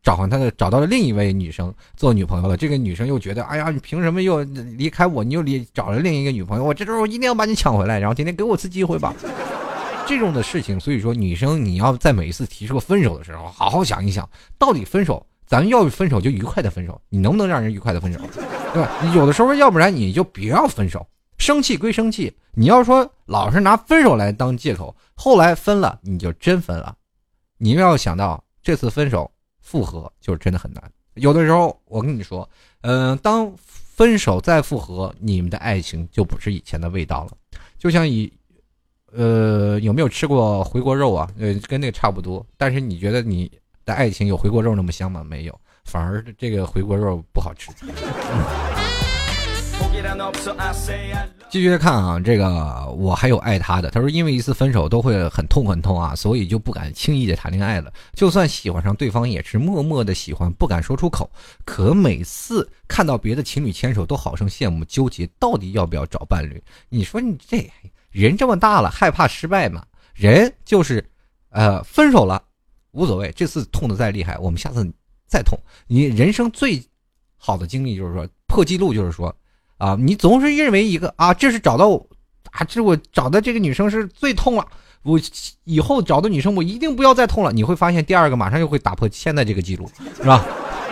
[0.02, 5.22] 找上他的找到了另一位女生做女朋友了，这个女生又觉得，哎呀，你凭什么又离开我？
[5.22, 6.64] 你又离找了另一个女朋友？
[6.64, 9.14] 我这时候一定要把你抢回来，然后天天给我次机会吧。
[10.08, 14.28] 这种的事情，所以说女生你要在每一次提出分手的时候，好好想一想，
[14.58, 18.18] 到底分手，咱们要分手就愉快的分手，你能不能让人愉快的分手，
[18.72, 18.90] 对吧？
[19.14, 26.96] 有的时候，要不然你就别要分手，生气归生气，你要说老是拿分手来当借口，后来分了你就真分了，
[27.58, 29.30] 你要想到这次分手。
[29.70, 30.82] 复合就是真的很难，
[31.14, 32.48] 有的时候我跟你说，
[32.80, 37.58] 嗯，当分手再复合，你们的爱情就不是以前的味道了。
[37.78, 38.32] 就像以，
[39.12, 41.30] 呃，有没有吃过回锅肉啊？
[41.38, 42.44] 呃，跟那个差不多。
[42.56, 43.48] 但是你觉得你
[43.84, 45.22] 的爱情有回锅肉那么香吗？
[45.22, 47.70] 没有，反而这个回锅肉不好吃。
[51.50, 53.90] 继续看啊，这个我还有爱他的。
[53.90, 57.92] 他说，因为一次分手都会很痛很痛啊，所以就不敢轻易的谈恋爱了。
[58.14, 61.28] 就算喜欢上对方，也是默默的喜欢，不敢说出口。
[61.64, 66.62] 可每次看到别的情侣牵手，都好生羡慕，纠结到底要不要找伴侣。
[66.88, 67.68] 你说你这
[68.10, 69.84] 人这么大了，害怕失败吗？
[70.14, 71.04] 人就是，
[71.50, 72.40] 呃，分手了
[72.92, 74.88] 无所谓，这次痛的再厉害，我们下次
[75.26, 75.58] 再痛。
[75.88, 76.80] 你人生最
[77.36, 79.34] 好的经历就是说破纪录，就是说。
[79.80, 81.88] 啊，你总是认为一个啊，这是找到，
[82.50, 84.66] 啊，这我找的这个女生是最痛了，
[85.02, 85.18] 我
[85.64, 87.50] 以后找的女生我一定不要再痛了。
[87.50, 90.44] 你会发现第二个马上又会打破现在这个记录，是吧？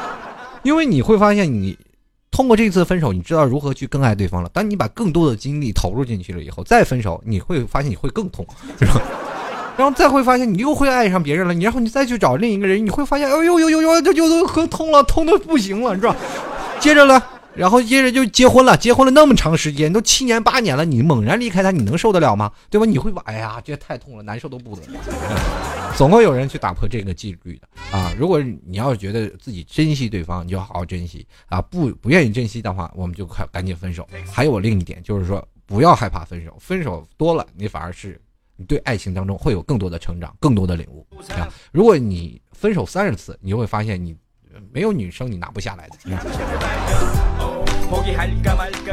[0.65, 1.77] 因为你会发现你
[2.31, 4.49] 通过这次分手，你知道如何去更爱对方了。
[4.55, 8.47] 当你把更多的精力投入进去了以后，再分手，你会发现你会更痛，
[8.79, 9.01] 是吧？
[9.77, 16.17] 然后再会发现你又会爱上别人了，你然后你再去找另一个人，你会发现，哎呦呦呦呦，这就都可痛了，痛的不行了，是吧？
[16.81, 17.23] 接着呢？
[17.59, 22.53] 然后接着就结婚了，结婚了那么长时间，都七年八年了，你猛然离开他，你能受得了吗？
[22.71, 22.87] 对吧？
[22.87, 25.01] 你会把哎呀，这太痛了，难受都不得了。
[25.99, 28.15] 总会有人去打破这个纪律的啊！
[28.17, 31.61] 如果你要是觉得自己珍惜对方，你就好好珍惜啊！
[31.61, 34.09] 不不愿意珍惜的话，我们就快赶紧分手。
[34.33, 38.21] 还有另一点就是说，不要害怕分手，分手多了，你反而是
[38.55, 41.49] 你对爱情当中会有更多的成长，更多的领悟啊！
[41.73, 44.15] 如果你分手三十次，你就会发现你
[44.73, 47.28] 没有女生你拿不下来的。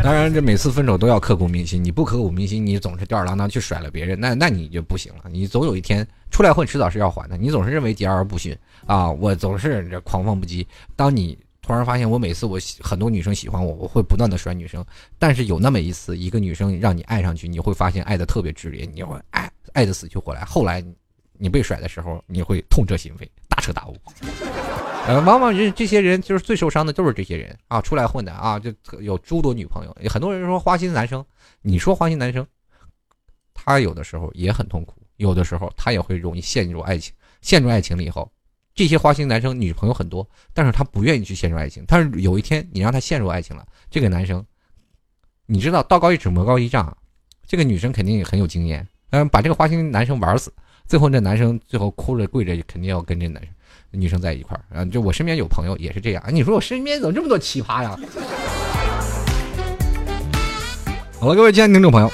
[0.04, 1.84] 当然，这每次分手都要刻骨铭心。
[1.84, 5.24] 你不刻骨铭心，你总是吊儿郎当去甩了别人，那那你就不行了。
[5.30, 7.38] 你总有一天出来混，迟早是要还的。
[7.38, 10.66] 你总是认为桀骜不驯啊，我总是这狂放不羁。
[10.96, 14.86] 当你突然发现，我每次我很多女生喜欢我，我会不断的甩女生。
[15.18, 20.46] 但是有那么一次，一个女生让你爱上去，你会发现爱的特别炽烈，你会爱爱的死去活来。
[20.46, 20.84] 后来
[21.38, 23.96] 你被甩的时候，你会痛彻心扉，大彻大悟。
[25.08, 29.96] 呃，往往这这些人就是最受伤的，都是这些人啊，出来混的啊，就有诸多女朋友。
[30.10, 31.24] 很多人说花心男生，
[31.62, 32.46] 你说花心男生，
[33.54, 37.14] 他有的时候也很痛苦，有的时候他也会容易陷入爱情。
[37.42, 38.32] 陷入爱情了以后，
[38.74, 41.84] 这些花心男生女朋友很多，但是他不愿意去陷入爱情。
[41.88, 44.44] 但是有一天你让他陷入爱情了，这个男生，
[45.46, 46.98] 你知道道高一尺魔高一丈，
[47.46, 50.52] 这个女生肯定也很有经验，嗯，把这个花心男生玩死，
[50.88, 53.54] 最后这男生最后哭着跪着，肯定要跟这男生。
[53.96, 56.24] 女生在一块儿啊，就我身边有朋友也是这样。
[56.30, 57.98] 你说我身边怎么这么多奇葩呀？
[61.20, 62.12] 好了，各位亲爱的听众朋友，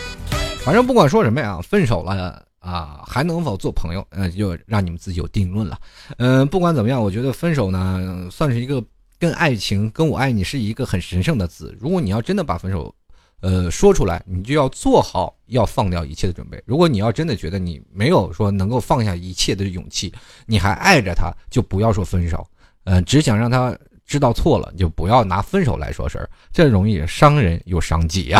[0.63, 4.05] 反正不管说什么呀，分手了啊，还能否做朋友？
[4.11, 5.77] 呃，就让你们自己有定论了。
[6.17, 8.81] 嗯，不管怎么样，我觉得分手呢，算是一个
[9.19, 11.75] 跟爱情、跟我爱你是一个很神圣的字。
[11.79, 12.93] 如果你要真的把分手，
[13.41, 16.61] 呃，说出来，你就要做好要放掉一切的准备。
[16.65, 20.13] 如果你要真的觉得你没有说能够放下一切的勇气，
[20.45, 22.45] 你还爱着他，就不要说分手。
[22.83, 23.75] 嗯，只想让他
[24.05, 28.39] 知道错了，就不要拿分手来说事儿，这容易伤人又伤己呀。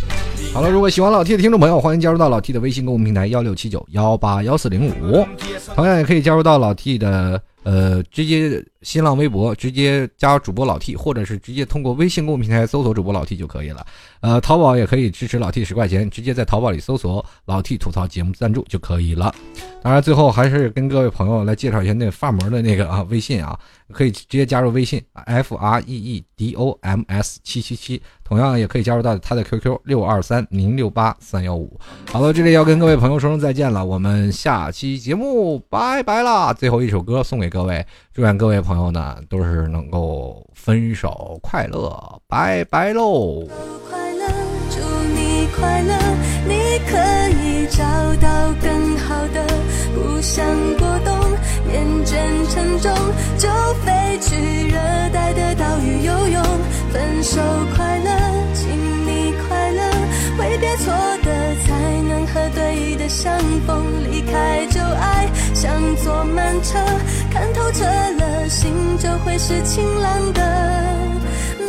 [0.52, 5.26] 好了，如果喜欢老 T 的听众朋友，欢迎加入到老 T 的微信公众平台幺六七九幺八幺四零五，
[5.74, 7.42] 同样也可以加入到老 T 的。
[7.62, 13.86] 呃，直接新浪微博直接加主播老 T，或者是直接通过微信公众平台搜索主播老 T 就可以了。
[14.20, 19.34] 呃，淘宝也可以支持老 T 十块钱，直接在淘宝里搜索老 T 吐槽节目赞助就可以了。
[19.82, 23.58] 当然，最后还是跟各位朋友来介绍一下那发膜的那个啊微信啊，
[23.92, 28.00] 可以直接加入微信 F R E E D O M S 七七七。
[28.24, 31.78] 同样也可以加入到他的 QQ 六二三零六八三幺五。
[32.06, 36.50] 好了，这里要跟各位朋友说声再见了，我们下期节目拜拜啦！
[36.54, 41.92] 最后一首歌送给各位，祝愿各位朋友呢都是能够分手快乐，
[42.26, 43.44] 拜拜喽！
[43.90, 44.26] 快乐，
[44.70, 44.80] 祝
[45.14, 45.94] 你快乐，
[46.48, 46.96] 你可
[47.44, 47.84] 以找
[48.22, 49.46] 到更好的，
[49.94, 50.42] 不想
[50.78, 51.14] 过冬，
[51.70, 52.16] 厌倦
[52.48, 52.90] 沉重，
[53.36, 53.50] 就
[53.84, 54.78] 飞去热
[55.12, 56.42] 带的岛屿游泳。
[56.90, 57.38] 分手
[57.76, 58.10] 快乐，
[60.36, 66.78] 挥别错的才能和对的相逢离开旧爱像坐慢车
[67.30, 71.10] 看透彻了心就会是晴朗的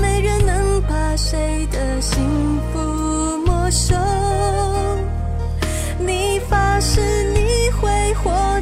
[0.02, 2.24] 没人能把谁的幸
[2.72, 3.96] 福没收
[6.00, 7.02] 你发誓
[7.34, 8.53] 你会活